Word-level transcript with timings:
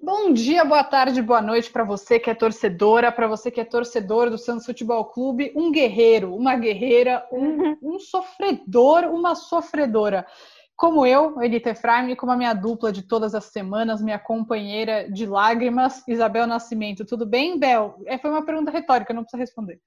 Bom 0.00 0.32
dia, 0.32 0.64
boa 0.64 0.82
tarde, 0.82 1.20
boa 1.20 1.42
noite 1.42 1.70
para 1.70 1.84
você 1.84 2.18
que 2.18 2.30
é 2.30 2.34
torcedora, 2.34 3.12
para 3.12 3.26
você 3.26 3.50
que 3.50 3.60
é 3.60 3.64
torcedor 3.64 4.30
do 4.30 4.38
Santos 4.38 4.64
Futebol 4.64 5.04
Clube, 5.04 5.52
um 5.54 5.70
guerreiro, 5.70 6.34
uma 6.34 6.56
guerreira, 6.56 7.26
um, 7.30 7.76
um 7.82 7.98
sofredor, 7.98 9.04
uma 9.04 9.34
sofredora. 9.34 10.26
Como 10.78 11.04
eu, 11.04 11.42
Elita 11.42 11.70
Efraim, 11.70 12.12
e 12.12 12.14
como 12.14 12.30
a 12.30 12.36
minha 12.36 12.54
dupla 12.54 12.92
de 12.92 13.02
todas 13.02 13.34
as 13.34 13.46
semanas, 13.46 14.00
minha 14.00 14.18
companheira 14.18 15.10
de 15.10 15.26
lágrimas, 15.26 16.06
Isabel 16.06 16.46
Nascimento. 16.46 17.04
Tudo 17.04 17.26
bem, 17.26 17.58
Bel? 17.58 17.96
É, 18.06 18.16
foi 18.16 18.30
uma 18.30 18.44
pergunta 18.44 18.70
retórica, 18.70 19.12
não 19.12 19.22
precisa 19.24 19.40
responder. 19.40 19.80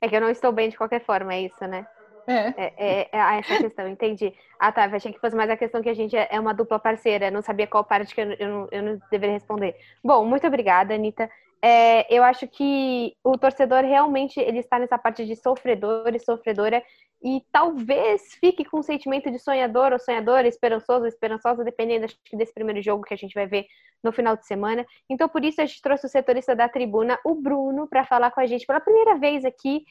É 0.00 0.08
que 0.08 0.16
eu 0.16 0.20
não 0.20 0.28
estou 0.28 0.50
bem 0.50 0.68
de 0.68 0.76
qualquer 0.76 1.04
forma, 1.04 1.32
é 1.32 1.42
isso, 1.42 1.64
né? 1.68 1.86
É. 2.26 2.48
É, 2.56 2.74
é, 2.76 3.08
é 3.12 3.38
essa 3.38 3.58
questão, 3.58 3.86
entendi. 3.86 4.34
Ah, 4.58 4.72
tá, 4.72 4.86
achei 4.86 5.12
que 5.12 5.20
fosse 5.20 5.36
mais 5.36 5.48
a 5.48 5.56
questão 5.56 5.80
que 5.80 5.88
a 5.88 5.94
gente 5.94 6.16
é, 6.16 6.26
é 6.32 6.40
uma 6.40 6.52
dupla 6.52 6.80
parceira, 6.80 7.30
não 7.30 7.40
sabia 7.40 7.68
qual 7.68 7.84
parte 7.84 8.12
que 8.12 8.20
eu, 8.20 8.32
eu, 8.32 8.48
não, 8.48 8.68
eu 8.72 8.82
não 8.82 9.00
deveria 9.12 9.34
responder. 9.34 9.76
Bom, 10.02 10.24
muito 10.24 10.44
obrigada, 10.44 10.92
Anitta. 10.92 11.30
É, 11.62 12.12
eu 12.12 12.24
acho 12.24 12.48
que 12.48 13.14
o 13.22 13.38
torcedor 13.38 13.84
realmente 13.84 14.40
ele 14.40 14.58
está 14.58 14.78
nessa 14.78 14.98
parte 14.98 15.24
de 15.24 15.36
sofredor 15.36 16.12
e 16.12 16.18
sofredora 16.18 16.82
e 17.22 17.42
talvez 17.50 18.34
fique 18.34 18.64
com 18.64 18.78
um 18.78 18.82
sentimento 18.82 19.30
de 19.30 19.38
sonhador 19.38 19.92
ou 19.92 19.98
sonhadora, 19.98 20.46
esperançoso 20.46 21.00
ou 21.00 21.08
esperançosa, 21.08 21.64
dependendo 21.64 22.04
acho, 22.04 22.16
desse 22.32 22.54
primeiro 22.54 22.80
jogo 22.80 23.02
que 23.02 23.14
a 23.14 23.16
gente 23.16 23.34
vai 23.34 23.46
ver 23.46 23.66
no 24.02 24.12
final 24.12 24.36
de 24.36 24.46
semana. 24.46 24.86
Então, 25.10 25.28
por 25.28 25.44
isso, 25.44 25.60
a 25.60 25.66
gente 25.66 25.82
trouxe 25.82 26.06
o 26.06 26.08
setorista 26.08 26.54
da 26.54 26.68
tribuna, 26.68 27.18
o 27.24 27.34
Bruno, 27.34 27.88
para 27.88 28.04
falar 28.04 28.30
com 28.30 28.40
a 28.40 28.46
gente 28.46 28.66
pela 28.66 28.80
primeira 28.80 29.16
vez 29.16 29.44
aqui 29.44 29.84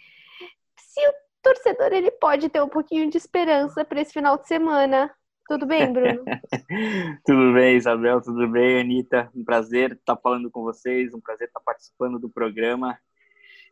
se 0.79 1.01
o 1.07 1.13
torcedor 1.43 1.91
ele 1.93 2.11
pode 2.11 2.49
ter 2.49 2.61
um 2.61 2.69
pouquinho 2.69 3.09
de 3.09 3.17
esperança 3.17 3.83
para 3.83 4.01
esse 4.01 4.13
final 4.13 4.37
de 4.37 4.47
semana. 4.47 5.11
Tudo 5.47 5.65
bem, 5.65 5.91
Bruno? 5.91 6.23
tudo 7.25 7.53
bem, 7.53 7.77
Isabel, 7.77 8.21
tudo 8.21 8.49
bem, 8.49 8.81
Anitta. 8.81 9.29
Um 9.33 9.45
prazer 9.45 9.93
estar 9.93 10.17
falando 10.17 10.51
com 10.51 10.61
vocês, 10.61 11.13
um 11.13 11.21
prazer 11.21 11.47
estar 11.47 11.61
participando 11.61 12.19
do 12.19 12.29
programa. 12.29 12.97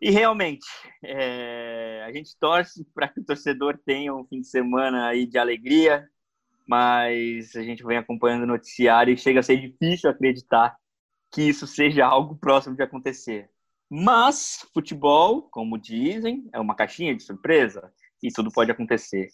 E 0.01 0.11
realmente, 0.11 0.65
é, 1.03 2.03
a 2.05 2.11
gente 2.11 2.37
torce 2.39 2.85
para 2.93 3.07
que 3.07 3.19
o 3.19 3.25
torcedor 3.25 3.79
tenha 3.85 4.13
um 4.13 4.25
fim 4.25 4.41
de 4.41 4.47
semana 4.47 5.07
aí 5.07 5.25
de 5.25 5.37
alegria, 5.37 6.07
mas 6.67 7.55
a 7.55 7.61
gente 7.61 7.83
vem 7.83 7.97
acompanhando 7.97 8.43
o 8.43 8.47
noticiário 8.47 9.13
e 9.13 9.17
chega 9.17 9.39
a 9.39 9.43
ser 9.43 9.57
difícil 9.57 10.09
acreditar 10.09 10.75
que 11.31 11.41
isso 11.41 11.67
seja 11.67 12.05
algo 12.05 12.35
próximo 12.37 12.75
de 12.75 12.83
acontecer. 12.83 13.49
Mas 13.89 14.67
futebol, 14.73 15.43
como 15.43 15.77
dizem, 15.77 16.49
é 16.53 16.59
uma 16.59 16.75
caixinha 16.75 17.15
de 17.15 17.23
surpresa 17.23 17.91
e 18.21 18.31
tudo 18.31 18.51
pode 18.51 18.71
acontecer. 18.71 19.29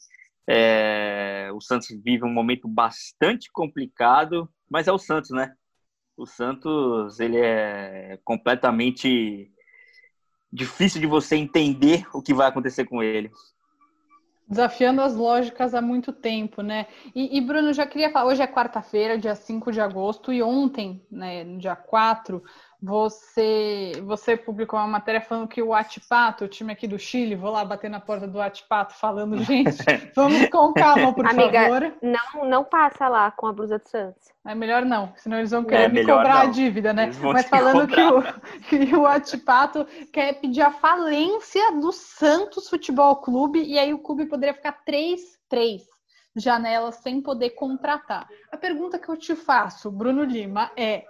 É, 0.47 1.49
o 1.53 1.61
Santos 1.61 1.87
vive 2.03 2.25
um 2.25 2.33
momento 2.33 2.67
bastante 2.67 3.49
complicado, 3.51 4.49
mas 4.69 4.87
é 4.87 4.91
o 4.91 4.97
Santos, 4.97 5.31
né? 5.31 5.53
O 6.17 6.25
Santos 6.25 7.19
ele 7.19 7.37
é 7.37 8.19
completamente 8.23 9.51
difícil 10.51 10.99
de 10.99 11.07
você 11.07 11.35
entender 11.35 12.05
o 12.13 12.21
que 12.21 12.33
vai 12.33 12.47
acontecer 12.47 12.85
com 12.85 13.01
ele. 13.01 13.31
Desafiando 14.47 15.01
as 15.01 15.15
lógicas 15.15 15.73
há 15.73 15.81
muito 15.81 16.11
tempo, 16.11 16.61
né? 16.61 16.87
E, 17.15 17.37
e 17.37 17.41
Bruno, 17.41 17.71
já 17.71 17.85
queria 17.85 18.11
falar, 18.11 18.29
hoje 18.29 18.41
é 18.41 18.47
quarta-feira, 18.47 19.17
dia 19.17 19.33
5 19.33 19.71
de 19.71 19.79
agosto, 19.79 20.33
e 20.33 20.43
ontem, 20.43 21.01
né, 21.09 21.45
dia 21.57 21.75
4, 21.75 22.43
você, 22.81 23.91
você 24.03 24.35
publicou 24.35 24.79
uma 24.79 24.87
matéria 24.87 25.21
falando 25.21 25.47
que 25.47 25.61
o 25.61 25.71
Atipato, 25.71 26.45
o 26.45 26.47
time 26.47 26.73
aqui 26.73 26.87
do 26.87 26.97
Chile, 26.97 27.35
vou 27.35 27.51
lá 27.51 27.63
bater 27.63 27.91
na 27.91 27.99
porta 27.99 28.27
do 28.27 28.41
Atipato 28.41 28.95
falando, 28.95 29.37
gente, 29.45 29.77
vamos 30.15 30.49
com 30.49 30.73
calma, 30.73 31.13
por 31.13 31.27
Amiga, 31.27 31.61
favor. 31.61 31.93
Não, 32.01 32.49
não 32.49 32.63
passa 32.63 33.07
lá 33.07 33.29
com 33.29 33.45
a 33.45 33.53
blusa 33.53 33.77
do 33.77 33.87
Santos. 33.87 34.29
É 34.47 34.55
melhor 34.55 34.83
não, 34.83 35.13
senão 35.15 35.37
eles 35.37 35.51
vão 35.51 35.63
querer 35.63 35.83
é, 35.83 35.87
me 35.89 36.01
cobrar 36.03 36.33
não. 36.33 36.41
a 36.41 36.45
dívida, 36.47 36.91
né? 36.91 37.11
Mas 37.21 37.47
falando 37.47 37.87
que 37.87 38.01
o, 38.01 38.23
que 38.67 38.95
o 38.95 39.05
Atipato 39.05 39.85
quer 40.11 40.39
pedir 40.41 40.61
a 40.61 40.71
falência 40.71 41.73
do 41.73 41.91
Santos 41.91 42.67
Futebol 42.67 43.17
Clube, 43.17 43.61
e 43.61 43.77
aí 43.77 43.93
o 43.93 43.99
clube 43.99 44.25
poderia 44.25 44.55
ficar 44.55 44.79
três, 44.83 45.21
três 45.47 45.83
janelas 46.35 46.95
sem 46.95 47.21
poder 47.21 47.51
contratar. 47.51 48.27
A 48.51 48.57
pergunta 48.57 48.97
que 48.97 49.09
eu 49.09 49.17
te 49.17 49.35
faço, 49.35 49.91
Bruno 49.91 50.23
Lima, 50.23 50.71
é 50.75 51.05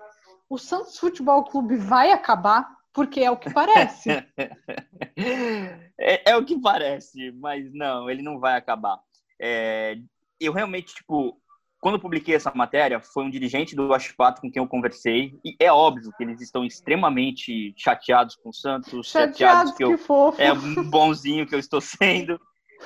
o 0.51 0.57
Santos 0.57 0.99
Futebol 0.99 1.45
Clube 1.45 1.77
vai 1.77 2.11
acabar? 2.11 2.69
Porque 2.91 3.21
é 3.21 3.31
o 3.31 3.37
que 3.37 3.49
parece. 3.53 4.09
é, 5.97 6.31
é, 6.31 6.35
o 6.35 6.43
que 6.43 6.59
parece, 6.59 7.31
mas 7.31 7.73
não, 7.73 8.09
ele 8.09 8.21
não 8.21 8.37
vai 8.37 8.57
acabar. 8.57 8.99
É, 9.41 9.97
eu 10.37 10.51
realmente, 10.51 10.93
tipo, 10.93 11.39
quando 11.79 11.95
eu 11.95 12.01
publiquei 12.01 12.35
essa 12.35 12.51
matéria, 12.53 12.99
foi 12.99 13.23
um 13.23 13.29
dirigente 13.29 13.77
do 13.77 13.93
Ashpato 13.93 14.41
com 14.41 14.51
quem 14.51 14.61
eu 14.61 14.67
conversei, 14.67 15.39
e 15.41 15.55
é 15.57 15.71
óbvio 15.71 16.11
que 16.17 16.23
eles 16.23 16.41
estão 16.41 16.65
extremamente 16.65 17.73
chateados 17.77 18.35
com 18.35 18.49
o 18.49 18.53
Santos, 18.53 19.07
chateados, 19.07 19.37
chateados 19.37 19.71
que, 19.71 19.77
que 19.77 19.83
eu, 19.85 19.97
fofo. 19.97 20.41
é 20.41 20.51
um 20.51 20.83
bonzinho 20.89 21.47
que 21.47 21.55
eu 21.55 21.59
estou 21.59 21.79
sendo. 21.79 22.37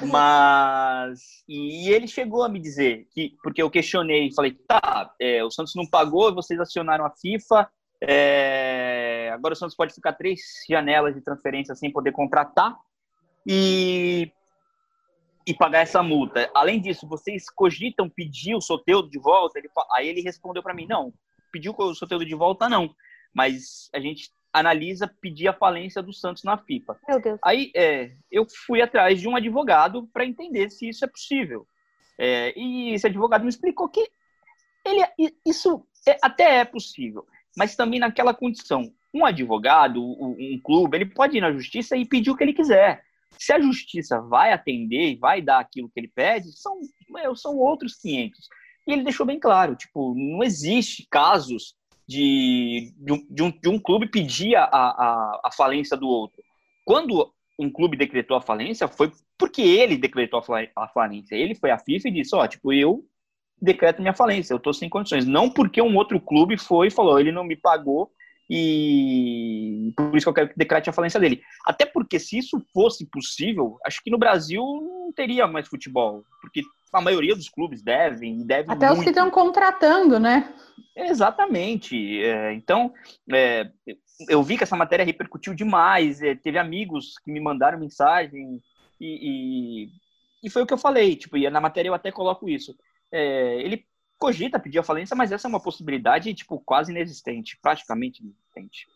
Mas. 0.01 1.43
E 1.47 1.89
ele 1.89 2.07
chegou 2.07 2.43
a 2.43 2.49
me 2.49 2.59
dizer 2.59 3.07
que, 3.11 3.35
porque 3.41 3.61
eu 3.61 3.69
questionei, 3.69 4.33
falei, 4.33 4.51
tá, 4.51 5.13
é, 5.19 5.43
o 5.43 5.51
Santos 5.51 5.75
não 5.75 5.85
pagou, 5.85 6.33
vocês 6.33 6.59
acionaram 6.59 7.05
a 7.05 7.11
FIFA, 7.11 7.69
é, 8.01 9.31
agora 9.33 9.53
o 9.53 9.57
Santos 9.57 9.75
pode 9.75 9.93
ficar 9.93 10.13
três 10.13 10.41
janelas 10.69 11.15
de 11.15 11.21
transferência 11.21 11.75
sem 11.75 11.91
poder 11.91 12.11
contratar 12.11 12.75
e, 13.47 14.31
e 15.47 15.53
pagar 15.53 15.79
essa 15.79 16.03
multa. 16.03 16.49
Além 16.53 16.81
disso, 16.81 17.07
vocês 17.07 17.49
cogitam 17.49 18.09
pedir 18.09 18.55
o 18.55 18.61
Soteudo 18.61 19.09
de 19.09 19.19
volta? 19.19 19.59
Ele, 19.59 19.69
aí 19.95 20.07
ele 20.07 20.21
respondeu 20.21 20.61
para 20.61 20.73
mim: 20.73 20.87
não, 20.87 21.13
pediu 21.51 21.73
o 21.77 21.95
Soteudo 21.95 22.25
de 22.25 22.35
volta, 22.35 22.67
não. 22.67 22.93
Mas 23.33 23.89
a 23.93 23.99
gente 23.99 24.31
analisa 24.55 25.05
pedir 25.07 25.49
a 25.49 25.53
falência 25.53 26.01
do 26.01 26.13
Santos 26.13 26.43
na 26.43 26.57
FIFA. 26.57 26.97
Meu 27.07 27.19
Deus. 27.19 27.39
Aí 27.43 27.71
é, 27.75 28.11
eu 28.31 28.47
fui 28.65 28.81
atrás 28.81 29.19
de 29.19 29.27
um 29.27 29.35
advogado 29.35 30.07
para 30.13 30.25
entender 30.25 30.69
se 30.69 30.87
isso 30.87 31.03
é 31.03 31.07
possível. 31.07 31.67
É, 32.17 32.57
e 32.57 32.93
esse 32.93 33.05
advogado 33.05 33.43
me 33.43 33.49
explicou 33.49 33.89
que 33.89 34.09
ele, 34.85 35.05
isso 35.45 35.85
é, 36.07 36.17
até 36.21 36.59
é 36.59 36.65
possível, 36.65 37.25
mas 37.57 37.75
também 37.75 37.99
naquela 37.99 38.33
condição. 38.33 38.89
Um 39.13 39.25
advogado, 39.25 40.01
um 40.01 40.59
clube, 40.61 40.97
ele 40.97 41.05
pode 41.05 41.37
ir 41.37 41.41
na 41.41 41.51
justiça 41.51 41.95
e 41.95 42.05
pedir 42.05 42.31
o 42.31 42.35
que 42.35 42.43
ele 42.43 42.53
quiser. 42.53 43.01
Se 43.37 43.53
a 43.53 43.59
justiça 43.59 44.21
vai 44.21 44.51
atender 44.51 45.11
e 45.11 45.15
vai 45.15 45.41
dar 45.41 45.59
aquilo 45.59 45.89
que 45.89 45.99
ele 45.99 46.07
pede, 46.07 46.51
são, 46.51 46.79
são 47.35 47.57
outros 47.57 47.95
500. 47.95 48.47
E 48.87 48.93
ele 48.93 49.03
deixou 49.03 49.25
bem 49.25 49.39
claro, 49.39 49.75
tipo, 49.75 50.13
não 50.15 50.43
existe 50.43 51.07
casos 51.09 51.75
de, 52.07 52.93
de, 52.97 53.13
um, 53.13 53.27
de, 53.29 53.43
um, 53.43 53.51
de 53.51 53.69
um 53.69 53.79
clube 53.79 54.07
pedir 54.07 54.55
a, 54.55 54.63
a, 54.63 55.41
a 55.45 55.51
falência 55.51 55.97
do 55.97 56.07
outro. 56.07 56.41
Quando 56.83 57.31
um 57.57 57.69
clube 57.69 57.97
decretou 57.97 58.37
a 58.37 58.41
falência, 58.41 58.87
foi 58.87 59.11
porque 59.37 59.61
ele 59.61 59.97
decretou 59.97 60.39
a 60.75 60.87
falência. 60.87 61.35
Ele 61.35 61.55
foi 61.55 61.71
à 61.71 61.77
FIFA 61.77 62.07
e 62.07 62.11
disse: 62.11 62.35
Ó, 62.35 62.43
oh, 62.43 62.47
tipo, 62.47 62.71
eu 62.71 63.05
decreto 63.61 64.01
minha 64.01 64.13
falência, 64.13 64.53
eu 64.53 64.59
tô 64.59 64.73
sem 64.73 64.89
condições. 64.89 65.25
Não 65.25 65.49
porque 65.49 65.81
um 65.81 65.95
outro 65.95 66.19
clube 66.19 66.57
foi 66.57 66.87
e 66.87 66.91
falou: 66.91 67.19
ele 67.19 67.31
não 67.31 67.43
me 67.43 67.55
pagou 67.55 68.11
e 68.49 69.91
por 69.97 70.15
isso 70.15 70.25
que 70.25 70.29
eu 70.29 70.33
quero 70.33 70.49
que 70.49 70.57
decrete 70.57 70.89
a 70.89 70.93
falência 70.93 71.19
dele. 71.19 71.41
Até 71.65 71.85
porque 71.85 72.19
se 72.19 72.37
isso 72.37 72.63
fosse 72.73 73.05
possível, 73.09 73.77
acho 73.85 74.03
que 74.03 74.11
no 74.11 74.17
Brasil 74.17 74.61
não 75.05 75.11
teria 75.11 75.47
mais 75.47 75.67
futebol, 75.67 76.23
porque 76.41 76.63
a 76.91 77.01
maioria 77.01 77.35
dos 77.35 77.49
clubes 77.49 77.81
devem 77.81 78.41
e 78.41 78.43
devem 78.43 78.71
Até 78.71 78.87
muito. 78.87 78.99
os 78.99 79.03
que 79.03 79.09
estão 79.09 79.29
contratando, 79.29 80.19
né? 80.19 80.53
Exatamente. 80.95 82.23
É, 82.23 82.53
então, 82.53 82.93
é, 83.31 83.69
eu 84.29 84.41
vi 84.41 84.57
que 84.57 84.63
essa 84.63 84.75
matéria 84.75 85.05
repercutiu 85.05 85.53
demais. 85.53 86.21
É, 86.21 86.35
teve 86.35 86.57
amigos 86.57 87.17
que 87.23 87.31
me 87.31 87.39
mandaram 87.39 87.79
mensagem 87.79 88.61
e, 88.99 89.87
e, 89.87 89.89
e, 90.43 90.49
foi 90.49 90.63
o 90.63 90.65
que 90.65 90.73
eu 90.73 90.77
falei. 90.77 91.15
Tipo, 91.15 91.37
e 91.37 91.49
na 91.49 91.59
matéria 91.61 91.89
eu 91.89 91.93
até 91.93 92.11
coloco 92.11 92.47
isso. 92.49 92.75
É, 93.11 93.61
ele 93.61 93.85
cogita 94.17 94.59
pedir 94.59 94.79
a 94.79 94.83
falência, 94.83 95.15
mas 95.15 95.31
essa 95.31 95.47
é 95.47 95.49
uma 95.49 95.61
possibilidade 95.61 96.33
tipo 96.33 96.59
quase 96.61 96.91
inexistente, 96.91 97.59
praticamente 97.61 98.23
inexistente. 98.23 98.87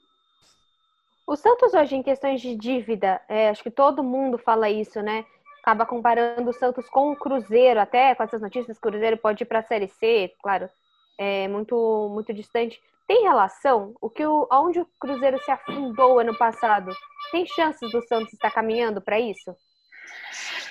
O 1.28 1.36
Santos 1.36 1.76
hoje 1.76 1.96
em 1.96 2.02
questões 2.02 2.42
de 2.42 2.56
dívida, 2.56 3.22
é, 3.28 3.50
acho 3.50 3.62
que 3.62 3.70
todo 3.70 4.04
mundo 4.04 4.40
fala 4.40 4.68
isso, 4.68 5.00
né? 5.02 5.24
Acaba 5.62 5.86
comparando 5.86 6.50
o 6.50 6.54
Santos 6.54 6.88
com 6.90 7.12
o 7.12 7.16
Cruzeiro, 7.16 7.80
até 7.80 8.16
com 8.16 8.24
essas 8.24 8.42
notícias, 8.42 8.78
o 8.78 8.82
Cruzeiro 8.82 9.18
pode 9.18 9.44
ir 9.44 9.46
para 9.46 9.60
a 9.60 9.64
Série 9.64 9.88
C, 9.88 10.34
claro, 10.42 10.70
é 11.18 11.48
muito 11.48 12.10
muito 12.14 12.34
distante. 12.34 12.80
Tem 13.08 13.24
relação? 13.24 13.96
O 14.00 14.10
que 14.10 14.26
o, 14.26 14.48
onde 14.52 14.80
o 14.80 14.88
Cruzeiro 15.00 15.40
se 15.44 15.50
afundou 15.52 16.20
ano 16.20 16.38
passado? 16.38 16.96
Tem 17.32 17.46
chances 17.46 17.92
do 17.92 18.02
Santos 18.08 18.34
estar 18.34 18.52
caminhando 18.52 19.02
para 19.02 19.20
isso? 19.20 19.56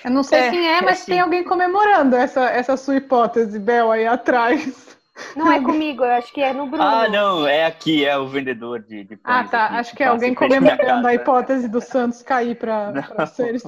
Eu 0.03 0.11
não 0.11 0.23
sei 0.23 0.39
é, 0.39 0.49
quem 0.49 0.67
é, 0.67 0.81
mas 0.81 1.01
é 1.03 1.05
tem 1.05 1.19
alguém 1.19 1.43
comemorando 1.43 2.15
essa, 2.15 2.49
essa 2.49 2.77
sua 2.77 2.95
hipótese, 2.95 3.59
Bel, 3.59 3.91
aí 3.91 4.07
atrás. 4.07 4.97
Não 5.35 5.51
é 5.51 5.61
comigo, 5.61 6.03
eu 6.03 6.11
acho 6.11 6.33
que 6.33 6.41
é 6.41 6.53
no 6.53 6.67
Bruno. 6.67 6.83
Ah, 6.83 7.07
não, 7.07 7.47
é 7.47 7.65
aqui, 7.65 8.05
é 8.05 8.17
o 8.17 8.27
vendedor 8.27 8.81
de, 8.81 9.03
de 9.03 9.19
Ah, 9.23 9.43
tá. 9.43 9.65
Aqui, 9.65 9.75
acho 9.75 9.95
que 9.95 10.03
é 10.03 10.07
alguém 10.07 10.33
comemorando 10.33 11.07
a 11.07 11.13
hipótese 11.13 11.67
do 11.67 11.81
Santos 11.81 12.21
cair 12.21 12.55
para 12.55 12.93
a 13.17 13.25
série, 13.25 13.59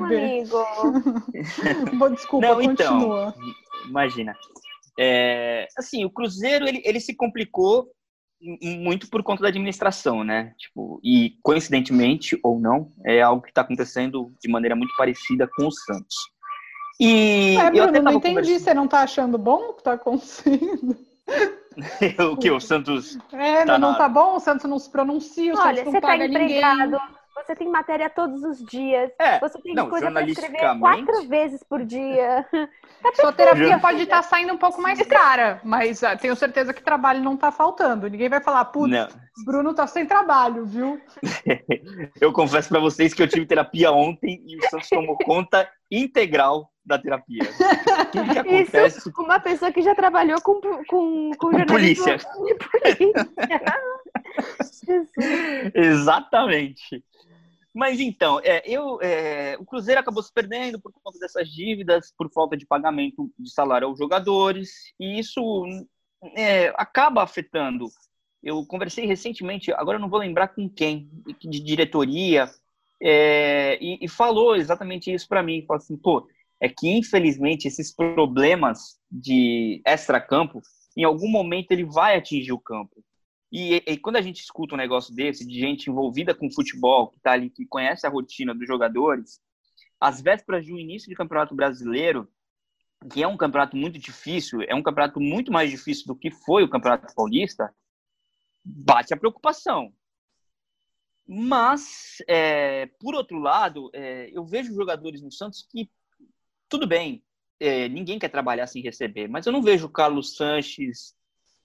B. 0.00 0.16
Amigo. 0.16 0.56
Bom, 1.96 2.10
desculpa, 2.10 2.46
não, 2.46 2.62
então, 2.62 2.94
continua. 2.94 3.34
Então, 3.36 3.88
imagina. 3.88 4.36
É, 4.98 5.68
assim, 5.76 6.04
o 6.04 6.10
Cruzeiro 6.10 6.66
ele, 6.66 6.82
ele 6.84 7.00
se 7.00 7.14
complicou 7.14 7.88
muito 8.40 9.08
por 9.08 9.22
conta 9.22 9.42
da 9.42 9.48
administração, 9.48 10.22
né? 10.22 10.54
Tipo, 10.58 11.00
e 11.02 11.36
coincidentemente 11.42 12.38
ou 12.42 12.60
não, 12.60 12.92
é 13.04 13.20
algo 13.20 13.42
que 13.42 13.48
está 13.48 13.62
acontecendo 13.62 14.32
de 14.40 14.50
maneira 14.50 14.76
muito 14.76 14.94
parecida 14.96 15.48
com 15.48 15.66
o 15.66 15.72
Santos. 15.72 16.16
E 17.00 17.56
é, 17.56 17.70
Bruno, 17.70 17.76
eu 17.76 17.84
até 17.84 18.00
não 18.00 18.12
entendi, 18.14 18.34
conversando... 18.34 18.60
você 18.60 18.74
não 18.74 18.84
está 18.86 19.00
achando 19.02 19.38
bom 19.38 19.70
o 19.70 19.72
que 19.74 19.80
está 19.80 19.92
acontecendo? 19.92 20.96
o 22.32 22.36
que? 22.36 22.50
O 22.50 22.60
Santos. 22.60 23.18
É, 23.32 23.64
tá 23.64 23.78
não, 23.78 23.92
na... 23.92 23.98
tá 23.98 24.08
bom, 24.08 24.36
o 24.36 24.40
Santos 24.40 24.68
não 24.68 24.78
se 24.78 24.90
pronuncia, 24.90 25.54
o 25.54 25.58
Olha, 25.58 25.76
Santos 25.76 25.84
não 25.84 25.92
você 25.92 26.00
tá 26.00 26.08
paga 26.08 26.24
tá 26.24 26.30
empregado, 26.30 26.90
ninguém. 26.92 27.17
Você 27.48 27.56
tem 27.56 27.68
matéria 27.70 28.10
todos 28.10 28.42
os 28.42 28.62
dias. 28.62 29.10
É, 29.18 29.38
você 29.40 29.58
tem 29.62 29.74
não, 29.74 29.88
coisa 29.88 30.10
para 30.10 30.20
escrever 30.20 30.78
quatro 30.78 31.26
vezes 31.26 31.62
por 31.62 31.82
dia. 31.82 32.46
Sua 33.18 33.32
terapia 33.32 33.78
pode 33.78 34.02
estar 34.02 34.16
tá 34.16 34.22
saindo 34.22 34.52
um 34.52 34.58
pouco 34.58 34.82
mais 34.82 35.00
cara, 35.06 35.58
mas 35.64 36.02
uh, 36.02 36.14
tenho 36.20 36.36
certeza 36.36 36.74
que 36.74 36.82
trabalho 36.82 37.22
não 37.22 37.36
está 37.36 37.50
faltando. 37.50 38.06
Ninguém 38.06 38.28
vai 38.28 38.42
falar, 38.42 38.66
putz, 38.66 38.92
Bruno 39.46 39.72
tá 39.72 39.86
sem 39.86 40.04
trabalho, 40.04 40.66
viu? 40.66 41.00
eu 42.20 42.34
confesso 42.34 42.68
para 42.68 42.80
vocês 42.80 43.14
que 43.14 43.22
eu 43.22 43.28
tive 43.28 43.46
terapia 43.46 43.90
ontem 43.92 44.42
e 44.46 44.58
o 44.58 44.68
Santos 44.68 44.90
tomou 44.90 45.16
conta 45.24 45.66
integral 45.90 46.70
da 46.84 46.98
terapia. 46.98 47.44
Tudo 48.12 48.30
que 48.30 48.38
acontece. 48.38 48.98
Isso, 48.98 49.12
uma 49.18 49.40
pessoa 49.40 49.72
que 49.72 49.80
já 49.80 49.94
trabalhou 49.94 50.38
com, 50.42 50.60
com, 50.60 50.84
com, 50.84 51.30
com 51.30 51.64
polícia. 51.64 52.18
polícia. 52.18 52.18
Exatamente. 55.74 57.02
Mas 57.78 58.00
então, 58.00 58.40
é, 58.42 58.60
eu, 58.64 59.00
é, 59.00 59.56
o 59.56 59.64
Cruzeiro 59.64 60.00
acabou 60.00 60.20
se 60.20 60.34
perdendo 60.34 60.80
por 60.80 60.92
conta 61.00 61.16
dessas 61.20 61.48
dívidas, 61.48 62.12
por 62.18 62.28
falta 62.28 62.56
de 62.56 62.66
pagamento 62.66 63.30
de 63.38 63.52
salário 63.52 63.86
aos 63.86 63.96
jogadores, 63.96 64.92
e 64.98 65.16
isso 65.16 65.64
é, 66.36 66.70
acaba 66.70 67.22
afetando. 67.22 67.86
Eu 68.42 68.66
conversei 68.66 69.06
recentemente, 69.06 69.72
agora 69.72 69.96
não 69.96 70.08
vou 70.10 70.18
lembrar 70.18 70.48
com 70.48 70.68
quem, 70.68 71.08
de 71.40 71.60
diretoria, 71.60 72.50
é, 73.00 73.78
e, 73.80 74.04
e, 74.04 74.08
falou 74.08 74.56
exatamente 74.56 75.14
isso 75.14 75.28
para 75.28 75.40
mim. 75.40 75.64
Falou 75.64 75.80
assim, 75.80 75.96
pô, 75.96 76.28
é 76.60 76.68
que 76.68 76.88
infelizmente 76.88 77.68
esses 77.68 77.94
problemas 77.94 78.98
de 79.08 79.80
extra-campo, 79.86 80.60
em 80.96 81.04
algum 81.04 81.28
momento 81.28 81.70
ele 81.70 81.84
vai 81.84 82.16
atingir 82.16 82.50
o 82.50 82.58
campo. 82.58 83.04
E, 83.50 83.82
e, 83.86 83.96
quando 83.96 84.16
a 84.16 84.22
gente 84.22 84.42
escuta 84.42 84.74
um 84.74 84.78
negócio 84.78 85.14
desse, 85.14 85.46
de 85.46 85.58
gente 85.58 85.88
envolvida 85.88 86.34
com 86.34 86.50
futebol, 86.50 87.08
que 87.08 87.16
está 87.16 87.32
ali, 87.32 87.48
que 87.48 87.66
conhece 87.66 88.06
a 88.06 88.10
rotina 88.10 88.54
dos 88.54 88.66
jogadores, 88.66 89.40
às 89.98 90.20
vésperas 90.20 90.64
de 90.64 90.72
um 90.72 90.78
início 90.78 91.08
de 91.08 91.14
campeonato 91.14 91.54
brasileiro, 91.54 92.30
que 93.10 93.22
é 93.22 93.28
um 93.28 93.36
campeonato 93.36 93.76
muito 93.76 93.98
difícil, 93.98 94.60
é 94.62 94.74
um 94.74 94.82
campeonato 94.82 95.20
muito 95.20 95.52
mais 95.52 95.70
difícil 95.70 96.06
do 96.06 96.16
que 96.16 96.30
foi 96.30 96.64
o 96.64 96.68
Campeonato 96.68 97.14
Paulista, 97.14 97.72
bate 98.64 99.14
a 99.14 99.16
preocupação. 99.16 99.92
Mas, 101.26 102.22
é, 102.26 102.86
por 102.98 103.14
outro 103.14 103.38
lado, 103.38 103.90
é, 103.92 104.30
eu 104.32 104.44
vejo 104.44 104.74
jogadores 104.74 105.22
no 105.22 105.30
Santos 105.30 105.66
que, 105.70 105.90
tudo 106.68 106.86
bem, 106.86 107.22
é, 107.60 107.88
ninguém 107.88 108.18
quer 108.18 108.28
trabalhar 108.28 108.66
sem 108.66 108.82
receber, 108.82 109.28
mas 109.28 109.46
eu 109.46 109.52
não 109.52 109.62
vejo 109.62 109.86
o 109.86 109.90
Carlos 109.90 110.36
Sanches 110.36 111.14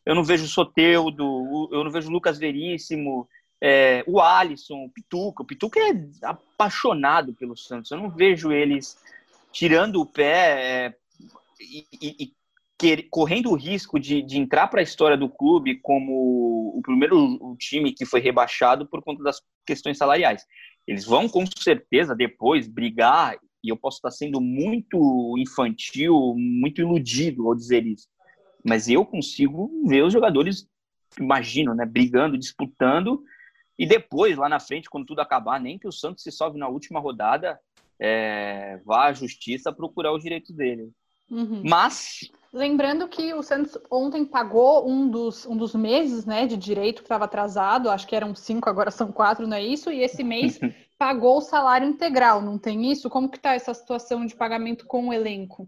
eu 0.05 0.13
não 0.13 0.23
vejo 0.23 0.43
o 0.43 0.47
Soteudo, 0.47 1.69
eu 1.71 1.83
não 1.83 1.91
vejo 1.91 2.09
o 2.09 2.11
Lucas 2.11 2.37
Veríssimo, 2.37 3.27
é, 3.61 4.03
o 4.05 4.19
Alisson, 4.19 4.83
o 4.83 4.89
Pituca. 4.89 5.43
O 5.43 5.45
Pituca 5.45 5.79
é 5.79 5.93
apaixonado 6.23 7.33
pelo 7.33 7.55
Santos. 7.55 7.89
Eu 7.91 7.97
não 7.97 8.09
vejo 8.09 8.51
eles 8.51 8.97
tirando 9.51 10.01
o 10.01 10.05
pé 10.05 10.87
é, 10.87 10.95
e, 11.61 11.85
e, 12.01 12.23
e 12.25 13.03
correndo 13.09 13.49
o 13.49 13.55
risco 13.55 13.97
de, 13.97 14.21
de 14.21 14.37
entrar 14.37 14.67
para 14.67 14.81
a 14.81 14.83
história 14.83 15.15
do 15.15 15.29
clube 15.29 15.79
como 15.81 16.73
o 16.75 16.81
primeiro 16.83 17.17
o 17.17 17.55
time 17.57 17.93
que 17.93 18.05
foi 18.05 18.19
rebaixado 18.19 18.85
por 18.85 19.01
conta 19.01 19.23
das 19.23 19.41
questões 19.65 19.97
salariais. 19.97 20.45
Eles 20.85 21.05
vão 21.05 21.29
com 21.29 21.45
certeza 21.57 22.13
depois 22.13 22.67
brigar, 22.67 23.37
e 23.63 23.69
eu 23.69 23.77
posso 23.77 23.99
estar 23.99 24.11
sendo 24.11 24.41
muito 24.41 25.37
infantil, 25.37 26.35
muito 26.37 26.81
iludido 26.81 27.47
ao 27.47 27.55
dizer 27.55 27.85
isso 27.85 28.09
mas 28.63 28.87
eu 28.87 29.05
consigo 29.05 29.69
ver 29.85 30.03
os 30.03 30.13
jogadores, 30.13 30.67
imagino, 31.19 31.73
né, 31.73 31.85
brigando, 31.85 32.37
disputando, 32.37 33.23
e 33.77 33.85
depois, 33.85 34.37
lá 34.37 34.47
na 34.47 34.59
frente, 34.59 34.89
quando 34.89 35.05
tudo 35.05 35.19
acabar, 35.19 35.59
nem 35.59 35.79
que 35.79 35.87
o 35.87 35.91
Santos 35.91 36.23
se 36.23 36.31
salve 36.31 36.57
na 36.57 36.67
última 36.67 36.99
rodada, 36.99 37.59
é, 37.99 38.79
vá 38.85 39.05
à 39.05 39.13
justiça 39.13 39.71
procurar 39.71 40.13
os 40.13 40.21
direitos 40.21 40.51
dele. 40.51 40.91
Uhum. 41.29 41.63
Mas. 41.65 42.31
Lembrando 42.51 43.07
que 43.07 43.33
o 43.33 43.41
Santos 43.41 43.77
ontem 43.89 44.23
pagou 44.23 44.87
um 44.87 45.09
dos, 45.09 45.45
um 45.47 45.57
dos 45.57 45.73
meses 45.73 46.23
né, 46.23 46.45
de 46.45 46.55
direito 46.55 46.97
que 46.97 47.05
estava 47.05 47.25
atrasado, 47.25 47.89
acho 47.89 48.05
que 48.05 48.15
eram 48.15 48.35
cinco, 48.35 48.69
agora 48.69 48.91
são 48.91 49.11
quatro, 49.11 49.47
não 49.47 49.57
é 49.57 49.63
isso? 49.63 49.91
E 49.91 50.03
esse 50.03 50.23
mês 50.23 50.59
pagou 50.97 51.37
o 51.37 51.41
salário 51.41 51.87
integral, 51.87 52.41
não 52.41 52.59
tem 52.59 52.91
isso? 52.91 53.09
Como 53.09 53.27
que 53.27 53.37
está 53.37 53.55
essa 53.55 53.73
situação 53.73 54.23
de 54.23 54.35
pagamento 54.35 54.85
com 54.85 55.07
o 55.07 55.13
elenco? 55.13 55.67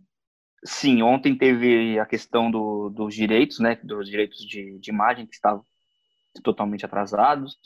Sim, 0.66 1.04
ontem 1.04 1.38
teve 1.38 2.00
a 2.00 2.06
questão 2.06 2.50
do, 2.50 2.90
dos 2.90 3.14
direitos, 3.14 3.60
né, 3.60 3.80
dos 3.84 4.10
direitos 4.10 4.44
de, 4.44 4.80
de 4.80 4.90
imagem 4.90 5.28
que 5.28 5.36
estavam 5.36 5.64
totalmente 6.44 6.84
atrasados. 6.84 7.58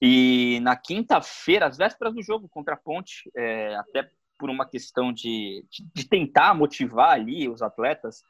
E 0.00 0.60
na 0.60 0.76
quinta-feira, 0.76 1.66
às 1.66 1.78
vésperas 1.78 2.14
do 2.14 2.22
jogo 2.22 2.46
contra 2.48 2.74
a 2.74 2.76
Ponte, 2.76 3.30
é, 3.34 3.74
até 3.76 4.10
por 4.38 4.50
uma 4.50 4.68
questão 4.68 5.10
de, 5.10 5.64
de, 5.70 5.86
de, 5.94 6.06
tentar 6.06 6.54
motivar 6.54 7.12
ali 7.12 7.48
os 7.48 7.62
atletas, 7.62 8.22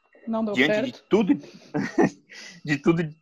diante 0.53 0.73
certo. 0.73 0.85
de 0.85 1.03
tudo, 1.09 1.33
de 2.63 2.77
tudo, 2.77 3.15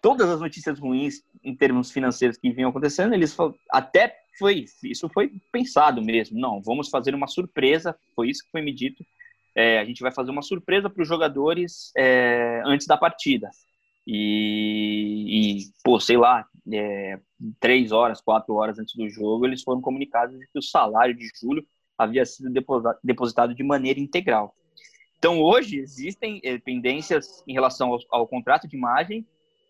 todas 0.00 0.30
as 0.30 0.40
notícias 0.40 0.78
ruins 0.78 1.22
em 1.44 1.54
termos 1.54 1.90
financeiros 1.90 2.38
que 2.38 2.50
vinham 2.50 2.70
acontecendo, 2.70 3.12
eles 3.12 3.36
até 3.70 4.16
foi 4.38 4.64
isso 4.84 5.06
foi 5.10 5.30
pensado 5.52 6.00
mesmo. 6.00 6.40
Não, 6.40 6.62
vamos 6.62 6.88
fazer 6.88 7.14
uma 7.14 7.26
surpresa. 7.26 7.94
Foi 8.14 8.30
isso 8.30 8.42
que 8.44 8.50
foi 8.50 8.62
me 8.62 8.72
dito 8.72 9.04
é, 9.54 9.78
a 9.78 9.84
gente 9.84 10.02
vai 10.02 10.12
fazer 10.12 10.30
uma 10.30 10.42
surpresa 10.42 10.88
para 10.88 11.02
os 11.02 11.08
jogadores 11.08 11.92
é, 11.96 12.62
antes 12.64 12.86
da 12.86 12.96
partida. 12.96 13.50
E, 14.06 15.58
e 15.58 15.60
pô, 15.84 16.00
sei 16.00 16.16
lá, 16.16 16.46
é, 16.72 17.18
três 17.58 17.92
horas, 17.92 18.20
quatro 18.20 18.54
horas 18.54 18.78
antes 18.78 18.94
do 18.94 19.08
jogo, 19.08 19.46
eles 19.46 19.62
foram 19.62 19.80
comunicados 19.80 20.38
de 20.38 20.46
que 20.46 20.58
o 20.58 20.62
salário 20.62 21.14
de 21.14 21.28
julho 21.40 21.64
havia 21.96 22.24
sido 22.24 22.50
depositado 23.02 23.54
de 23.54 23.62
maneira 23.62 24.00
integral. 24.00 24.54
Então, 25.18 25.38
hoje, 25.40 25.76
existem 25.78 26.40
é, 26.42 26.58
pendências 26.58 27.44
em 27.46 27.52
relação 27.52 27.92
ao, 27.92 27.98
ao 28.10 28.26
contrato 28.26 28.66
de 28.66 28.74
imagem 28.74 29.26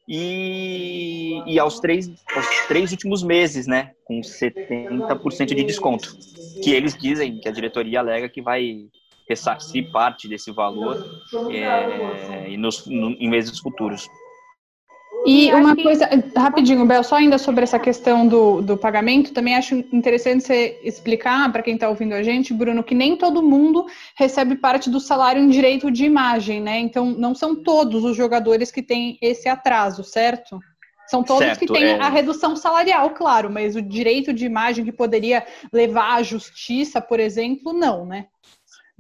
e, 0.07 1.43
e 1.45 1.59
aos, 1.59 1.81
três, 1.81 2.09
aos 2.35 2.67
três 2.69 2.93
últimos 2.93 3.23
meses, 3.23 3.67
né, 3.67 3.95
com 4.05 4.21
70% 4.21 5.47
de 5.47 5.65
desconto, 5.65 6.17
que 6.63 6.71
eles 6.73 6.97
dizem, 6.97 7.41
que 7.41 7.49
a 7.49 7.53
diretoria 7.53 7.99
alega 7.99 8.29
que 8.29 8.41
vai 8.41 8.89
ressarcir 9.31 9.93
parte 9.93 10.27
desse 10.27 10.51
valor 10.51 11.23
é, 11.53 12.57
nos, 12.57 12.85
no, 12.87 13.13
em 13.13 13.29
meses 13.31 13.61
futuros. 13.61 14.09
E 15.25 15.53
uma 15.53 15.77
coisa, 15.77 16.09
rapidinho, 16.35 16.87
Bel, 16.87 17.05
só 17.05 17.17
ainda 17.17 17.37
sobre 17.37 17.63
essa 17.63 17.79
questão 17.79 18.27
do, 18.27 18.63
do 18.63 18.77
pagamento, 18.77 19.35
também 19.35 19.55
acho 19.55 19.75
interessante 19.93 20.43
você 20.43 20.81
explicar 20.83 21.53
para 21.53 21.63
quem 21.63 21.75
está 21.75 21.89
ouvindo 21.89 22.15
a 22.15 22.23
gente, 22.23 22.55
Bruno, 22.55 22.83
que 22.83 22.95
nem 22.95 23.17
todo 23.17 23.43
mundo 23.43 23.87
recebe 24.17 24.57
parte 24.57 24.89
do 24.89 24.99
salário 24.99 25.41
em 25.41 25.49
direito 25.49 25.91
de 25.91 26.07
imagem, 26.07 26.61
né? 26.61 26.81
Então, 26.81 27.07
não 27.11 27.35
são 27.35 27.55
todos 27.55 28.03
os 28.03 28.17
jogadores 28.17 28.73
que 28.73 28.83
têm 28.83 29.19
esse 29.21 29.47
atraso, 29.47 30.03
certo? 30.03 30.59
São 31.07 31.23
todos 31.23 31.45
certo, 31.45 31.61
que 31.61 31.67
têm 31.67 31.85
é... 31.85 32.01
a 32.01 32.09
redução 32.09 32.57
salarial, 32.57 33.11
claro, 33.11 33.51
mas 33.51 33.77
o 33.77 33.83
direito 33.83 34.33
de 34.33 34.47
imagem 34.47 34.85
que 34.85 34.93
poderia 34.93 35.47
levar 35.73 36.15
à 36.15 36.23
justiça, 36.23 37.01
por 37.01 37.21
exemplo, 37.21 37.73
não, 37.75 38.07
né? 38.07 38.27